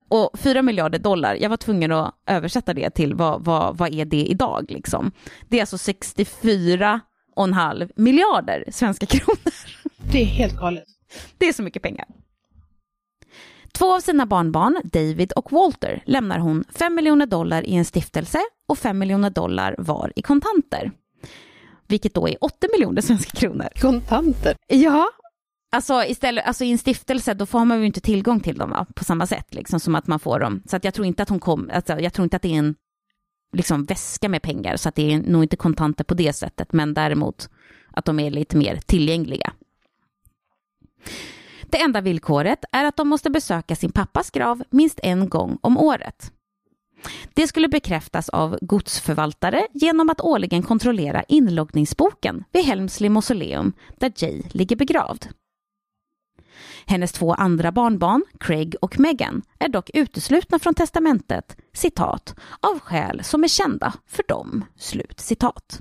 Och 0.08 0.38
4 0.38 0.62
miljarder 0.62 0.98
dollar, 0.98 1.34
jag 1.34 1.50
var 1.50 1.56
tvungen 1.56 1.92
att 1.92 2.14
översätta 2.26 2.74
det 2.74 2.90
till 2.90 3.14
vad, 3.14 3.44
vad, 3.44 3.76
vad 3.76 3.94
är 3.94 4.04
det 4.04 4.24
idag 4.24 4.66
liksom. 4.68 5.12
Det 5.48 5.56
är 5.56 5.62
alltså 5.62 5.76
64,5 5.76 7.90
miljarder 7.96 8.64
svenska 8.70 9.06
kronor. 9.16 9.52
Det 10.12 10.22
är 10.22 10.26
helt 10.26 10.56
galet. 10.56 10.84
Det 11.38 11.48
är 11.48 11.52
så 11.52 11.62
mycket 11.62 11.82
pengar. 11.82 12.06
Två 13.72 13.94
av 13.94 14.00
sina 14.00 14.26
barnbarn, 14.26 14.80
David 14.84 15.32
och 15.32 15.52
Walter, 15.52 16.02
lämnar 16.06 16.38
hon 16.38 16.64
5 16.74 16.94
miljoner 16.94 17.26
dollar 17.26 17.66
i 17.66 17.74
en 17.74 17.84
stiftelse 17.84 18.38
och 18.68 18.78
5 18.78 18.98
miljoner 18.98 19.30
dollar 19.30 19.74
var 19.78 20.12
i 20.16 20.22
kontanter 20.22 20.90
vilket 21.88 22.14
då 22.14 22.28
är 22.28 22.44
80 22.44 22.68
miljoner 22.72 23.02
svenska 23.02 23.30
kronor. 23.30 23.68
Kontanter? 23.80 24.56
Ja, 24.66 25.08
Alltså, 25.72 26.04
istället, 26.04 26.46
alltså 26.46 26.64
i 26.64 26.72
en 26.72 26.78
stiftelse 26.78 27.34
då 27.34 27.46
får 27.46 27.64
man 27.64 27.80
ju 27.80 27.86
inte 27.86 28.00
tillgång 28.00 28.40
till 28.40 28.58
dem 28.58 28.70
va? 28.70 28.86
på 28.94 29.04
samma 29.04 29.26
sätt 29.26 29.54
liksom, 29.54 29.80
som 29.80 29.94
att 29.94 30.06
man 30.06 30.20
får 30.20 30.40
dem. 30.40 30.62
Så 30.66 30.76
att 30.76 30.84
jag 30.84 30.94
tror 30.94 31.06
inte 31.06 31.22
att 31.22 31.28
hon 31.28 31.40
kom, 31.40 31.70
alltså, 31.72 32.00
jag 32.00 32.12
tror 32.12 32.24
inte 32.24 32.36
att 32.36 32.42
det 32.42 32.54
är 32.54 32.58
en 32.58 32.74
liksom, 33.52 33.84
väska 33.84 34.28
med 34.28 34.42
pengar, 34.42 34.76
så 34.76 34.88
att 34.88 34.94
det 34.94 35.12
är 35.12 35.18
nog 35.18 35.44
inte 35.44 35.56
kontanter 35.56 36.04
på 36.04 36.14
det 36.14 36.32
sättet, 36.32 36.72
men 36.72 36.94
däremot 36.94 37.50
att 37.92 38.04
de 38.04 38.20
är 38.20 38.30
lite 38.30 38.56
mer 38.56 38.76
tillgängliga. 38.76 39.52
Det 41.62 41.80
enda 41.80 42.00
villkoret 42.00 42.64
är 42.72 42.84
att 42.84 42.96
de 42.96 43.08
måste 43.08 43.30
besöka 43.30 43.76
sin 43.76 43.92
pappas 43.92 44.30
grav 44.30 44.62
minst 44.70 45.00
en 45.02 45.28
gång 45.28 45.58
om 45.60 45.78
året. 45.78 46.32
Det 47.34 47.48
skulle 47.48 47.68
bekräftas 47.68 48.28
av 48.28 48.58
godsförvaltare 48.60 49.66
genom 49.72 50.10
att 50.10 50.20
årligen 50.20 50.62
kontrollera 50.62 51.22
inloggningsboken 51.22 52.44
vid 52.52 52.64
Helmsley 52.64 53.10
mausoleum 53.10 53.72
där 53.98 54.12
Jay 54.16 54.42
ligger 54.50 54.76
begravd. 54.76 55.28
Hennes 56.86 57.12
två 57.12 57.34
andra 57.34 57.72
barnbarn, 57.72 58.24
Craig 58.40 58.74
och 58.80 59.00
Meghan, 59.00 59.42
är 59.58 59.68
dock 59.68 59.90
uteslutna 59.94 60.58
från 60.58 60.74
testamentet, 60.74 61.56
citat, 61.72 62.34
av 62.60 62.78
skäl 62.78 63.24
som 63.24 63.44
är 63.44 63.48
kända 63.48 63.92
för 64.06 64.24
dem, 64.28 64.64
slut 64.76 65.20
citat. 65.20 65.80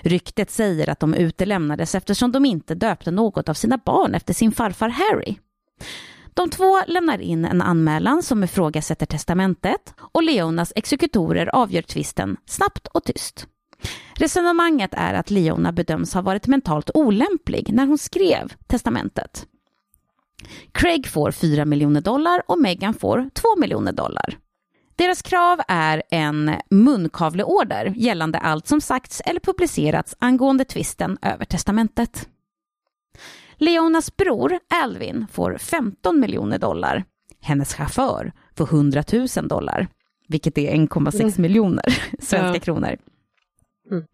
Ryktet 0.00 0.50
säger 0.50 0.88
att 0.90 1.00
de 1.00 1.14
utelämnades 1.14 1.94
eftersom 1.94 2.32
de 2.32 2.44
inte 2.44 2.74
döpte 2.74 3.10
något 3.10 3.48
av 3.48 3.54
sina 3.54 3.78
barn 3.84 4.14
efter 4.14 4.34
sin 4.34 4.52
farfar 4.52 4.88
Harry. 4.88 5.36
De 6.36 6.50
två 6.50 6.78
lämnar 6.86 7.18
in 7.18 7.44
en 7.44 7.62
anmälan 7.62 8.22
som 8.22 8.44
ifrågasätter 8.44 9.06
testamentet 9.06 9.94
och 9.98 10.22
Leonas 10.22 10.72
exekutorer 10.76 11.54
avgör 11.54 11.82
tvisten 11.82 12.36
snabbt 12.46 12.86
och 12.86 13.04
tyst. 13.04 13.46
Resonemanget 14.14 14.90
är 14.94 15.14
att 15.14 15.30
Leona 15.30 15.72
bedöms 15.72 16.14
ha 16.14 16.22
varit 16.22 16.46
mentalt 16.46 16.90
olämplig 16.94 17.72
när 17.72 17.86
hon 17.86 17.98
skrev 17.98 18.52
testamentet. 18.66 19.46
Craig 20.72 21.06
får 21.06 21.30
4 21.30 21.64
miljoner 21.64 22.00
dollar 22.00 22.42
och 22.46 22.58
Meghan 22.58 22.94
får 22.94 23.30
2 23.34 23.60
miljoner 23.60 23.92
dollar. 23.92 24.38
Deras 24.96 25.22
krav 25.22 25.60
är 25.68 26.02
en 26.10 26.50
munkavleorder 26.70 27.92
gällande 27.96 28.38
allt 28.38 28.66
som 28.66 28.80
sagts 28.80 29.22
eller 29.24 29.40
publicerats 29.40 30.16
angående 30.18 30.64
tvisten 30.64 31.18
över 31.22 31.44
testamentet. 31.44 32.28
Leonas 33.58 34.16
bror 34.16 34.58
Alvin 34.68 35.26
får 35.32 35.58
15 35.58 36.20
miljoner 36.20 36.58
dollar. 36.58 37.04
Hennes 37.40 37.74
chaufför 37.74 38.32
får 38.56 38.64
100 38.64 39.04
000 39.36 39.48
dollar, 39.48 39.88
vilket 40.28 40.58
är 40.58 40.74
1,6 40.74 41.20
mm. 41.20 41.32
miljoner 41.36 41.84
svenska 42.18 42.54
ja. 42.54 42.60
kronor. 42.60 42.96
Mm. 43.90 44.04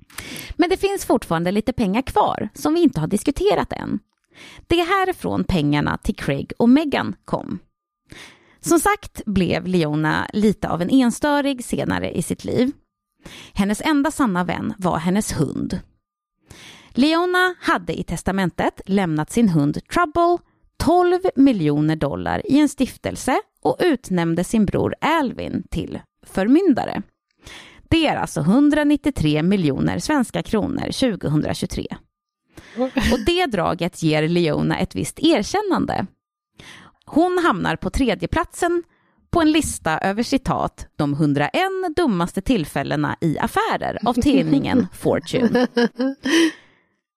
Men 0.56 0.70
det 0.70 0.76
finns 0.76 1.04
fortfarande 1.04 1.52
lite 1.52 1.72
pengar 1.72 2.02
kvar 2.02 2.48
som 2.54 2.74
vi 2.74 2.80
inte 2.80 3.00
har 3.00 3.06
diskuterat 3.06 3.72
än. 3.72 3.98
Det 4.66 4.80
är 4.80 4.86
härifrån 4.86 5.44
pengarna 5.44 5.98
till 5.98 6.16
Craig 6.16 6.52
och 6.58 6.68
Meghan 6.68 7.14
kom. 7.24 7.58
Som 8.60 8.78
sagt 8.78 9.24
blev 9.24 9.66
Leona 9.66 10.26
lite 10.32 10.68
av 10.68 10.82
en 10.82 10.90
enstörig 10.90 11.64
senare 11.64 12.10
i 12.16 12.22
sitt 12.22 12.44
liv. 12.44 12.72
Hennes 13.52 13.80
enda 13.80 14.10
sanna 14.10 14.44
vän 14.44 14.74
var 14.78 14.98
hennes 14.98 15.32
hund. 15.32 15.80
Leona 16.94 17.54
hade 17.60 18.00
i 18.00 18.02
testamentet 18.02 18.80
lämnat 18.86 19.30
sin 19.30 19.48
hund 19.48 19.78
Trouble 19.88 20.38
12 20.76 21.18
miljoner 21.36 21.96
dollar 21.96 22.42
i 22.44 22.58
en 22.58 22.68
stiftelse 22.68 23.40
och 23.62 23.76
utnämnde 23.80 24.44
sin 24.44 24.66
bror 24.66 24.94
Alvin 25.00 25.64
till 25.70 26.00
förmyndare. 26.26 27.02
Det 27.88 28.06
är 28.06 28.16
alltså 28.16 28.40
193 28.40 29.42
miljoner 29.42 29.98
svenska 29.98 30.42
kronor 30.42 31.16
2023. 31.16 31.86
Och 33.12 33.20
det 33.26 33.46
draget 33.46 34.02
ger 34.02 34.28
Leona 34.28 34.78
ett 34.78 34.96
visst 34.96 35.18
erkännande. 35.18 36.06
Hon 37.04 37.38
hamnar 37.38 37.76
på 37.76 37.90
tredjeplatsen 37.90 38.82
på 39.30 39.40
en 39.40 39.52
lista 39.52 39.98
över 39.98 40.22
citat 40.22 40.86
de 40.96 41.12
101 41.12 41.52
dummaste 41.96 42.40
tillfällena 42.42 43.16
i 43.20 43.38
affärer 43.38 43.98
av 44.04 44.14
tidningen 44.14 44.86
Fortune. 44.92 45.66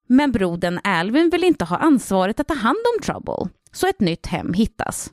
Men 0.07 0.31
brodern 0.31 0.79
Alvin 0.83 1.29
vill 1.29 1.43
inte 1.43 1.65
ha 1.65 1.77
ansvaret 1.77 2.39
att 2.39 2.47
ta 2.47 2.53
hand 2.53 2.79
om 2.95 3.03
Trouble, 3.03 3.49
så 3.71 3.87
ett 3.87 3.99
nytt 3.99 4.25
hem 4.25 4.53
hittas. 4.53 5.11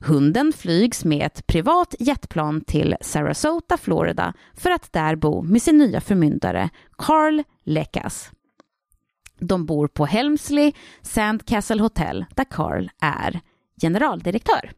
Hunden 0.00 0.52
flygs 0.52 1.04
med 1.04 1.26
ett 1.26 1.46
privat 1.46 1.94
jetplan 1.98 2.60
till 2.60 2.96
Sarasota, 3.00 3.76
Florida 3.76 4.34
för 4.54 4.70
att 4.70 4.92
där 4.92 5.16
bo 5.16 5.42
med 5.42 5.62
sin 5.62 5.78
nya 5.78 6.00
förmyndare 6.00 6.70
Carl 6.98 7.42
Lekas. 7.64 8.30
De 9.38 9.66
bor 9.66 9.88
på 9.88 10.06
Helmsley 10.06 10.72
Sandcastle 11.02 11.82
Hotel 11.82 12.24
där 12.34 12.44
Carl 12.44 12.90
är 13.00 13.40
generaldirektör. 13.80 14.72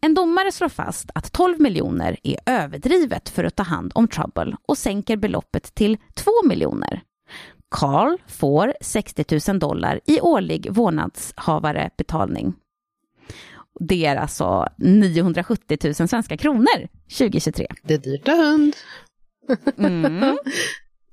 En 0.00 0.14
domare 0.14 0.52
slår 0.52 0.68
fast 0.68 1.10
att 1.14 1.32
12 1.32 1.60
miljoner 1.60 2.16
är 2.22 2.36
överdrivet 2.46 3.28
för 3.28 3.44
att 3.44 3.56
ta 3.56 3.62
hand 3.62 3.92
om 3.94 4.08
Trouble 4.08 4.56
och 4.68 4.78
sänker 4.78 5.16
beloppet 5.16 5.74
till 5.74 5.98
2 6.14 6.30
miljoner. 6.44 7.02
Carl 7.70 8.18
får 8.26 8.74
60 8.80 9.24
000 9.48 9.58
dollar 9.58 10.00
i 10.06 10.20
årlig 10.20 10.70
vårdnadshavare-betalning. 10.70 12.54
Det 13.80 14.06
är 14.06 14.16
alltså 14.16 14.68
970 14.76 15.78
000 15.84 15.94
svenska 15.94 16.36
kronor 16.36 16.88
2023. 17.18 17.66
Det 17.82 17.94
är 17.94 17.98
dyrt 17.98 18.26
ha 18.26 18.34
hund. 18.34 18.76
Mm. 19.78 20.38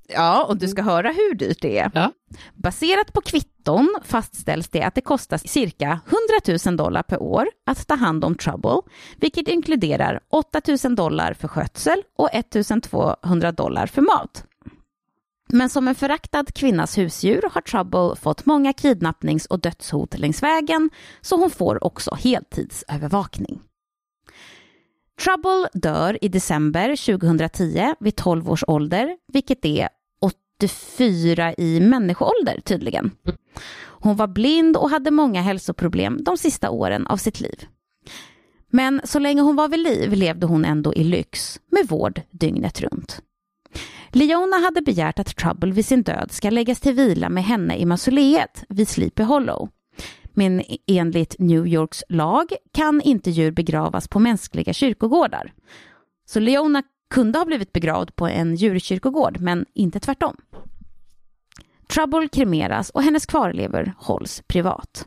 Ja, 0.08 0.44
och 0.44 0.56
du 0.56 0.68
ska 0.68 0.82
höra 0.82 1.08
hur 1.08 1.34
dyrt 1.34 1.62
det 1.62 1.78
är. 1.78 1.90
Ja. 1.94 2.12
Baserat 2.54 3.12
på 3.12 3.20
kvitton 3.20 3.94
fastställs 4.04 4.68
det 4.68 4.82
att 4.82 4.94
det 4.94 5.00
kostar 5.00 5.38
cirka 5.38 6.00
100 6.46 6.58
000 6.66 6.76
dollar 6.76 7.02
per 7.02 7.22
år 7.22 7.48
att 7.66 7.86
ta 7.86 7.94
hand 7.94 8.24
om 8.24 8.34
Trouble, 8.34 8.80
vilket 9.16 9.48
inkluderar 9.48 10.20
8 10.30 10.60
000 10.84 10.94
dollar 10.96 11.34
för 11.34 11.48
skötsel 11.48 12.02
och 12.18 12.28
1 12.32 12.56
200 12.82 13.52
dollar 13.52 13.86
för 13.86 14.02
mat. 14.02 14.44
Men 15.48 15.68
som 15.68 15.88
en 15.88 15.94
föraktad 15.94 16.44
kvinnas 16.54 16.98
husdjur 16.98 17.42
har 17.52 17.60
Trouble 17.60 18.16
fått 18.16 18.46
många 18.46 18.72
kidnappnings 18.72 19.46
och 19.46 19.60
dödshot 19.60 20.18
längs 20.18 20.42
vägen, 20.42 20.90
så 21.20 21.36
hon 21.36 21.50
får 21.50 21.84
också 21.84 22.14
heltidsövervakning. 22.14 23.60
Trouble 25.24 25.68
dör 25.72 26.24
i 26.24 26.28
december 26.28 27.16
2010 27.16 27.94
vid 28.00 28.16
12 28.16 28.50
års 28.50 28.64
ålder, 28.66 29.16
vilket 29.32 29.64
är 29.64 29.88
84 30.20 31.54
i 31.54 31.80
människoålder 31.80 32.60
tydligen. 32.64 33.10
Hon 33.84 34.16
var 34.16 34.26
blind 34.26 34.76
och 34.76 34.90
hade 34.90 35.10
många 35.10 35.42
hälsoproblem 35.42 36.24
de 36.24 36.36
sista 36.36 36.70
åren 36.70 37.06
av 37.06 37.16
sitt 37.16 37.40
liv. 37.40 37.66
Men 38.70 39.00
så 39.04 39.18
länge 39.18 39.40
hon 39.42 39.56
var 39.56 39.68
vid 39.68 39.80
liv 39.80 40.12
levde 40.12 40.46
hon 40.46 40.64
ändå 40.64 40.94
i 40.94 41.04
lyx 41.04 41.60
med 41.70 41.88
vård 41.88 42.20
dygnet 42.30 42.80
runt. 42.80 43.22
Leona 44.14 44.56
hade 44.56 44.82
begärt 44.82 45.18
att 45.18 45.36
Trouble 45.36 45.72
vid 45.72 45.86
sin 45.86 46.02
död 46.02 46.32
ska 46.32 46.50
läggas 46.50 46.80
till 46.80 46.94
vila 46.94 47.28
med 47.28 47.44
henne 47.44 47.76
i 47.76 47.84
mausoleet 47.86 48.64
vid 48.68 48.88
Sleepy 48.88 49.22
Hollow. 49.22 49.68
Men 50.34 50.60
e- 50.60 50.78
enligt 50.86 51.36
New 51.38 51.66
Yorks 51.66 52.02
lag 52.08 52.52
kan 52.72 53.00
inte 53.00 53.30
djur 53.30 53.50
begravas 53.50 54.08
på 54.08 54.18
mänskliga 54.18 54.72
kyrkogårdar. 54.72 55.52
Så 56.26 56.40
Leona 56.40 56.82
kunde 57.10 57.38
ha 57.38 57.46
blivit 57.46 57.72
begravd 57.72 58.16
på 58.16 58.26
en 58.26 58.54
djurkyrkogård, 58.54 59.40
men 59.40 59.66
inte 59.74 60.00
tvärtom. 60.00 60.36
Trouble 61.88 62.28
kremeras 62.28 62.90
och 62.90 63.02
hennes 63.02 63.26
kvarlevor 63.26 63.92
hålls 63.98 64.42
privat. 64.46 65.06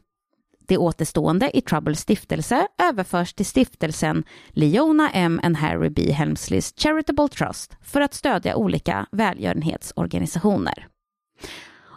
Det 0.68 0.78
återstående 0.78 1.58
i 1.58 1.62
Troubles 1.62 2.00
stiftelse 2.00 2.68
överförs 2.90 3.34
till 3.34 3.46
stiftelsen 3.46 4.24
Leona 4.50 5.10
M 5.10 5.40
and 5.44 5.58
Harry 5.58 5.90
B. 5.90 6.12
Helmsleys 6.12 6.74
Charitable 6.78 7.28
Trust 7.28 7.78
för 7.82 8.02
att 8.02 8.14
stödja 8.14 8.56
olika 8.56 9.06
välgörenhetsorganisationer. 9.12 10.88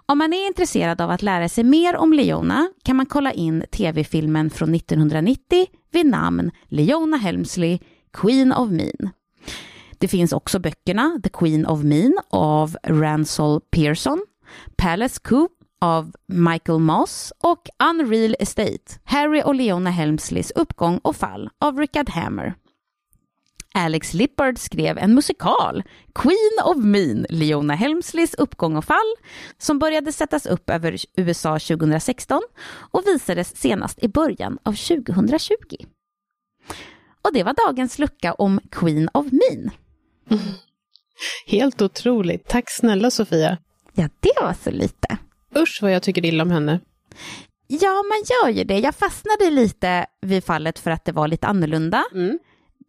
Om 0.06 0.18
man 0.18 0.32
är 0.32 0.46
intresserad 0.46 1.00
av 1.00 1.10
att 1.10 1.22
lära 1.22 1.48
sig 1.48 1.64
mer 1.64 1.96
om 1.96 2.12
Leona 2.12 2.68
kan 2.84 2.96
man 2.96 3.06
kolla 3.06 3.32
in 3.32 3.64
tv-filmen 3.72 4.50
från 4.50 4.74
1990 4.74 5.66
vid 5.92 6.06
namn 6.06 6.50
Leona 6.68 7.16
Helmsley, 7.16 7.78
Queen 8.12 8.52
of 8.52 8.70
Mean. 8.70 9.10
Det 9.98 10.08
finns 10.08 10.32
också 10.32 10.58
böckerna 10.58 11.20
The 11.22 11.28
Queen 11.28 11.66
of 11.66 11.82
Mean 11.82 12.18
av 12.30 12.76
Ransel 12.84 13.60
Pearson, 13.70 14.20
Palace 14.76 15.20
Coop 15.24 15.57
av 15.80 16.12
Michael 16.26 16.78
Moss 16.78 17.32
och 17.38 17.68
Unreal 17.90 18.36
Estate, 18.38 19.00
Harry 19.04 19.42
och 19.44 19.54
Leona 19.54 19.90
Helmsleys 19.90 20.50
uppgång 20.50 20.98
och 20.98 21.16
fall 21.16 21.50
av 21.60 21.78
Richard 21.78 22.10
Hammer. 22.10 22.54
Alex 23.74 24.14
Lippard 24.14 24.58
skrev 24.58 24.98
en 24.98 25.14
musikal, 25.14 25.82
Queen 26.14 26.58
of 26.64 26.76
Mean, 26.76 27.26
Leona 27.28 27.74
Helmsleys 27.74 28.34
uppgång 28.34 28.76
och 28.76 28.84
fall, 28.84 29.14
som 29.58 29.78
började 29.78 30.12
sättas 30.12 30.46
upp 30.46 30.70
över 30.70 30.96
USA 31.16 31.58
2016 31.58 32.42
och 32.68 33.06
visades 33.06 33.56
senast 33.56 33.98
i 33.98 34.08
början 34.08 34.58
av 34.62 34.72
2020. 34.72 35.56
Och 37.22 37.32
det 37.32 37.42
var 37.42 37.66
dagens 37.66 37.98
lucka 37.98 38.32
om 38.32 38.60
Queen 38.70 39.08
of 39.14 39.26
Mean. 39.32 39.70
Helt 41.46 41.82
otroligt. 41.82 42.48
Tack 42.48 42.70
snälla 42.70 43.10
Sofia. 43.10 43.58
Ja, 43.94 44.08
det 44.20 44.32
var 44.40 44.54
så 44.64 44.70
lite. 44.70 45.18
Usch 45.56 45.78
vad 45.82 45.92
jag 45.92 46.02
tycker 46.02 46.24
illa 46.24 46.42
om 46.42 46.50
henne. 46.50 46.80
Ja, 47.66 48.02
man 48.08 48.24
gör 48.30 48.58
ju 48.58 48.64
det. 48.64 48.78
Jag 48.78 48.94
fastnade 48.94 49.50
lite 49.50 50.06
vid 50.20 50.44
fallet 50.44 50.78
för 50.78 50.90
att 50.90 51.04
det 51.04 51.12
var 51.12 51.28
lite 51.28 51.46
annorlunda. 51.46 52.04
Mm. 52.14 52.38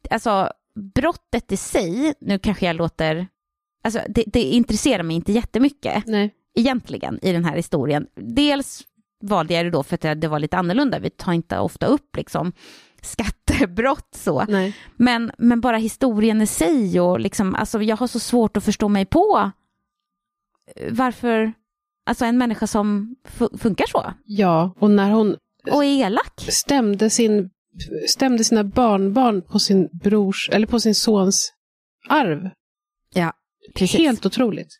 Alltså, 0.10 0.51
brottet 0.95 1.51
i 1.51 1.57
sig, 1.57 2.14
nu 2.20 2.39
kanske 2.39 2.66
jag 2.66 2.76
låter... 2.76 3.28
Alltså, 3.84 3.99
det, 4.10 4.24
det 4.28 4.41
intresserar 4.41 5.03
mig 5.03 5.16
inte 5.16 5.32
jättemycket 5.32 6.03
Nej. 6.07 6.34
egentligen 6.55 7.20
i 7.22 7.32
den 7.32 7.45
här 7.45 7.55
historien. 7.55 8.07
Dels 8.16 8.84
valde 9.22 9.53
jag 9.53 9.66
det 9.66 9.70
då 9.70 9.84
för 9.84 10.07
att 10.07 10.22
det 10.22 10.28
var 10.28 10.39
lite 10.39 10.57
annorlunda. 10.57 10.99
Vi 10.99 11.10
tar 11.10 11.34
inte 11.34 11.60
ofta 11.60 11.86
upp 11.86 12.16
liksom 12.16 12.53
skattebrott 13.01 14.16
så. 14.16 14.45
Nej. 14.47 14.76
Men, 14.95 15.32
men 15.38 15.62
bara 15.62 15.78
historien 15.78 16.41
i 16.41 16.47
sig 16.47 16.99
och 16.99 17.20
liksom, 17.20 17.55
alltså 17.55 17.82
jag 17.82 17.97
har 17.97 18.07
så 18.07 18.20
svårt 18.20 18.57
att 18.57 18.64
förstå 18.64 18.88
mig 18.88 19.05
på 19.05 19.51
eh, 20.76 20.93
varför, 20.93 21.53
alltså 22.10 22.26
en 22.26 22.38
människa 22.38 22.68
som 22.68 23.16
fu- 23.28 23.57
funkar 23.57 23.86
så 23.88 24.14
Ja, 24.26 24.74
och 24.80 24.91
när 24.91 25.10
hon 25.12 25.36
och 25.72 25.86
elak. 25.86 26.41
stämde, 26.49 27.10
sin, 27.10 27.49
stämde 28.07 28.43
sina 28.43 28.64
barnbarn 28.64 29.41
på 29.41 29.60
sin 29.60 29.89
brors, 30.03 30.49
eller 30.53 30.68
på 30.68 30.80
sin 30.80 30.95
sons 30.95 31.53
arv. 32.10 32.49
Ja, 33.14 33.34
precis. 33.76 33.99
Helt 33.99 34.26
otroligt. 34.26 34.80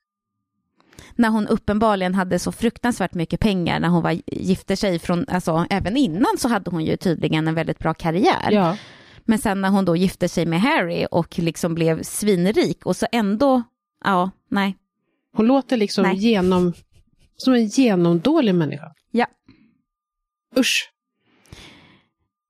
När 1.16 1.30
hon 1.30 1.48
uppenbarligen 1.48 2.16
hade 2.16 2.40
så 2.40 2.52
fruktansvärt 2.52 3.14
mycket 3.14 3.40
pengar 3.40 3.80
när 3.80 3.88
hon 3.90 4.04
var, 4.04 4.22
gifte 4.28 4.76
sig 4.76 5.00
från, 5.00 5.26
alltså 5.28 5.66
även 5.70 5.98
innan 5.98 6.38
så 6.38 6.48
hade 6.48 6.72
hon 6.72 6.86
ju 6.86 6.98
tydligen 6.98 7.48
en 7.48 7.56
väldigt 7.56 7.80
bra 7.80 7.94
karriär. 7.94 8.52
Ja. 8.52 8.78
Men 9.26 9.40
sen 9.40 9.62
när 9.62 9.70
hon 9.70 9.86
då 9.86 9.96
gifte 9.96 10.30
sig 10.30 10.46
med 10.46 10.62
Harry 10.62 11.08
och 11.12 11.40
liksom 11.40 11.76
blev 11.76 12.04
svinrik 12.04 12.86
och 12.86 12.96
så 12.96 13.06
ändå, 13.12 13.64
ja, 14.06 14.32
nej. 14.50 14.78
Hon 15.36 15.48
låter 15.48 15.78
liksom 15.78 16.04
Nej. 16.04 16.16
genom, 16.18 16.74
som 17.44 17.54
en 17.54 17.66
genomdålig 17.66 18.56
människa. 18.56 18.94
Ja. 19.12 19.26
Usch. 20.58 20.92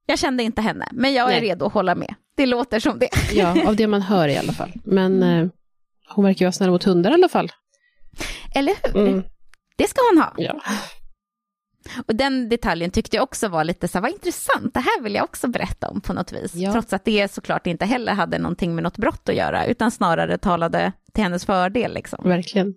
Jag 0.06 0.20
kände 0.20 0.44
inte 0.44 0.62
henne, 0.62 0.88
men 0.92 1.14
jag 1.14 1.28
är 1.28 1.42
Nej. 1.42 1.50
redo 1.50 1.66
att 1.66 1.74
hålla 1.74 1.96
med. 1.96 2.16
Det 2.36 2.46
låter 2.46 2.80
som 2.80 3.00
det. 3.00 3.10
Ja, 3.34 3.68
av 3.68 3.76
det 3.76 3.88
man 3.88 4.02
hör 4.02 4.28
i 4.28 4.38
alla 4.38 4.54
fall. 4.54 4.72
Men 4.84 5.24
eh, 5.24 5.48
hon 6.10 6.26
verkar 6.26 6.40
ju 6.40 6.46
vara 6.46 6.52
snäll 6.52 6.70
mot 6.72 6.84
hundar 6.84 7.12
i 7.12 7.14
alla 7.14 7.30
fall. 7.30 7.52
Eller 8.56 8.74
hur? 8.84 9.08
Mm. 9.08 9.24
Det 9.76 9.88
ska 9.88 10.02
hon 10.12 10.22
ha. 10.22 10.34
Ja. 10.38 10.62
Och 12.06 12.16
den 12.16 12.50
detaljen 12.50 12.92
tyckte 12.92 13.16
jag 13.16 13.24
också 13.24 13.48
var 13.48 13.64
lite 13.64 13.88
så 13.88 13.98
här, 13.98 14.02
vad 14.02 14.12
intressant, 14.12 14.74
det 14.74 14.80
här 14.80 15.02
vill 15.02 15.16
jag 15.16 15.24
också 15.24 15.48
berätta 15.48 15.90
om 15.90 16.02
på 16.02 16.14
något 16.14 16.32
vis. 16.32 16.56
Ja. 16.56 16.72
Trots 16.72 16.94
att 16.94 17.06
det 17.06 17.32
såklart 17.32 17.68
inte 17.68 17.86
heller 17.86 18.14
hade 18.14 18.38
någonting 18.38 18.76
med 18.76 18.84
något 18.84 18.98
brott 18.98 19.30
att 19.30 19.36
göra, 19.36 19.66
utan 19.66 19.92
snarare 19.92 20.38
talade 20.38 20.92
till 21.14 21.24
hennes 21.24 21.46
fördel 21.46 21.94
liksom. 21.94 22.30
Verkligen. 22.30 22.76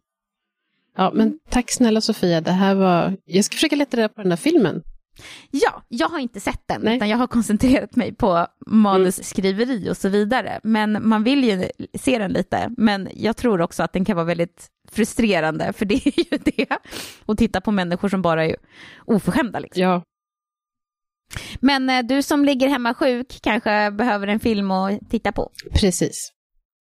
Ja, 0.97 1.11
men 1.15 1.39
tack 1.51 1.71
snälla 1.71 2.01
Sofia. 2.01 2.41
Det 2.41 2.53
här 2.53 2.75
var... 2.75 3.17
Jag 3.25 3.45
ska 3.45 3.55
försöka 3.55 3.77
leta 3.77 3.97
reda 3.97 4.09
på 4.09 4.23
den 4.23 4.33
här 4.33 4.37
filmen. 4.37 4.83
Ja, 5.51 5.83
jag 5.89 6.09
har 6.09 6.19
inte 6.19 6.41
sett 6.41 6.63
den, 6.67 6.81
Nej. 6.83 6.97
utan 6.97 7.09
jag 7.09 7.19
har 7.19 7.27
koncentrerat 7.27 7.97
mig 7.97 8.15
på 8.15 8.47
manusskriveri 8.67 9.91
och 9.91 9.97
så 9.97 10.09
vidare. 10.09 10.61
Men 10.63 11.09
man 11.09 11.25
vill 11.25 11.45
ju 11.45 11.69
se 11.99 12.19
den 12.19 12.33
lite, 12.33 12.71
men 12.77 13.09
jag 13.15 13.37
tror 13.37 13.61
också 13.61 13.83
att 13.83 13.93
den 13.93 14.05
kan 14.05 14.17
vara 14.17 14.27
väldigt 14.27 14.67
frustrerande, 14.93 15.73
för 15.73 15.85
det 15.85 15.95
är 15.95 16.19
ju 16.33 16.39
det. 16.45 16.67
att 17.27 17.39
titta 17.39 17.61
på 17.61 17.71
människor 17.71 18.09
som 18.09 18.23
bara 18.23 18.45
är 18.47 18.57
oförskämda. 19.05 19.59
Liksom. 19.59 19.83
Ja, 19.83 20.03
Men 21.61 21.91
eh, 21.91 22.03
du 22.03 22.23
som 22.23 22.45
ligger 22.45 22.69
hemma 22.69 22.95
sjuk 22.95 23.39
kanske 23.43 23.91
behöver 23.91 24.27
en 24.27 24.41
film 24.41 24.71
att 24.71 25.11
titta 25.11 25.33
på. 25.33 25.51
precis. 25.75 26.33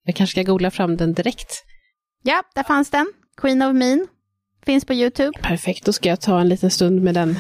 Jag 0.06 0.16
kanske 0.16 0.32
ska 0.42 0.52
googla 0.52 0.72
fram 0.72 0.98
den 0.98 1.14
direkt. 1.14 1.64
Ja, 2.24 2.44
där 2.56 2.64
fanns 2.64 2.90
den. 2.90 3.14
Queen 3.38 3.62
of 3.62 3.76
Mean. 3.76 4.08
Finns 4.66 4.86
på 4.86 4.94
YouTube. 4.94 5.32
Perfekt, 5.42 5.86
då 5.86 5.94
ska 5.94 6.10
jag 6.10 6.22
ta 6.22 6.42
en 6.42 6.50
liten 6.50 6.72
stund 6.72 7.02
med 7.02 7.14
den. 7.14 7.36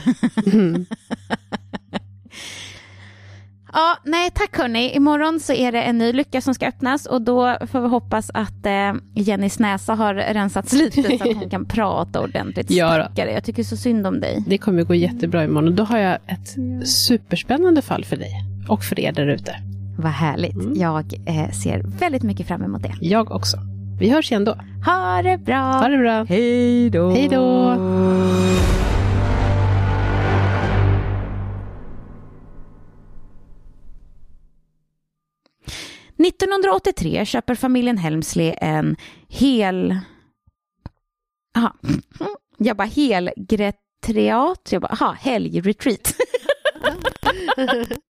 Mm. 0.53 0.85
Ja, 3.73 3.97
nej 4.03 4.31
tack 4.31 4.57
hörni. 4.57 4.95
Imorgon 4.95 5.39
så 5.39 5.53
är 5.53 5.71
det 5.71 5.81
en 5.81 5.97
ny 5.97 6.13
lucka 6.13 6.41
som 6.41 6.53
ska 6.53 6.67
öppnas 6.67 7.05
och 7.05 7.21
då 7.21 7.57
får 7.71 7.81
vi 7.81 7.87
hoppas 7.87 8.31
att 8.33 8.65
eh, 8.65 8.93
Jennys 9.15 9.59
näsa 9.59 9.93
har 9.93 10.13
rensats 10.13 10.73
lite 10.73 11.03
så 11.03 11.13
att 11.29 11.35
hon 11.37 11.49
kan 11.49 11.65
prata 11.69 12.21
ordentligt. 12.21 12.71
Ja. 12.71 12.93
Stackare, 12.93 13.31
Jag 13.31 13.43
tycker 13.43 13.63
så 13.63 13.77
synd 13.77 14.07
om 14.07 14.19
dig. 14.19 14.43
Det 14.47 14.57
kommer 14.57 14.83
gå 14.83 14.95
jättebra 14.95 15.43
imorgon 15.43 15.67
och 15.67 15.73
då 15.73 15.83
har 15.83 15.97
jag 15.97 16.17
ett 16.27 16.57
superspännande 16.87 17.81
fall 17.81 18.05
för 18.05 18.17
dig 18.17 18.31
och 18.69 18.83
för 18.83 18.99
er 18.99 19.11
där 19.11 19.27
ute. 19.27 19.55
Vad 19.97 20.11
härligt. 20.11 20.55
Mm. 20.55 20.73
Jag 20.75 21.13
eh, 21.27 21.51
ser 21.51 21.83
väldigt 21.99 22.23
mycket 22.23 22.47
fram 22.47 22.63
emot 22.63 22.83
det. 22.83 22.93
Jag 23.01 23.31
också. 23.31 23.57
Vi 24.01 24.09
hörs 24.09 24.31
igen 24.31 24.45
då. 24.45 24.57
Ha 24.85 25.21
det 25.21 25.37
bra! 25.37 25.61
Ha 25.61 25.87
det 25.87 25.97
bra. 25.97 26.23
Hej 26.23 26.89
då! 26.89 27.09
Hej 27.09 27.27
då! 27.27 27.71
1983 36.27 37.25
köper 37.25 37.55
familjen 37.55 37.97
Helmsley 37.97 38.53
en 38.61 38.95
hel... 39.27 39.99
Aha. 41.57 41.75
Jag 42.57 42.77
bara 42.77 42.87
helgretriat. 42.87 44.69
Jag 44.71 44.81
bara, 44.81 44.91
aha, 44.91 45.11
helgretreat. 45.11 46.15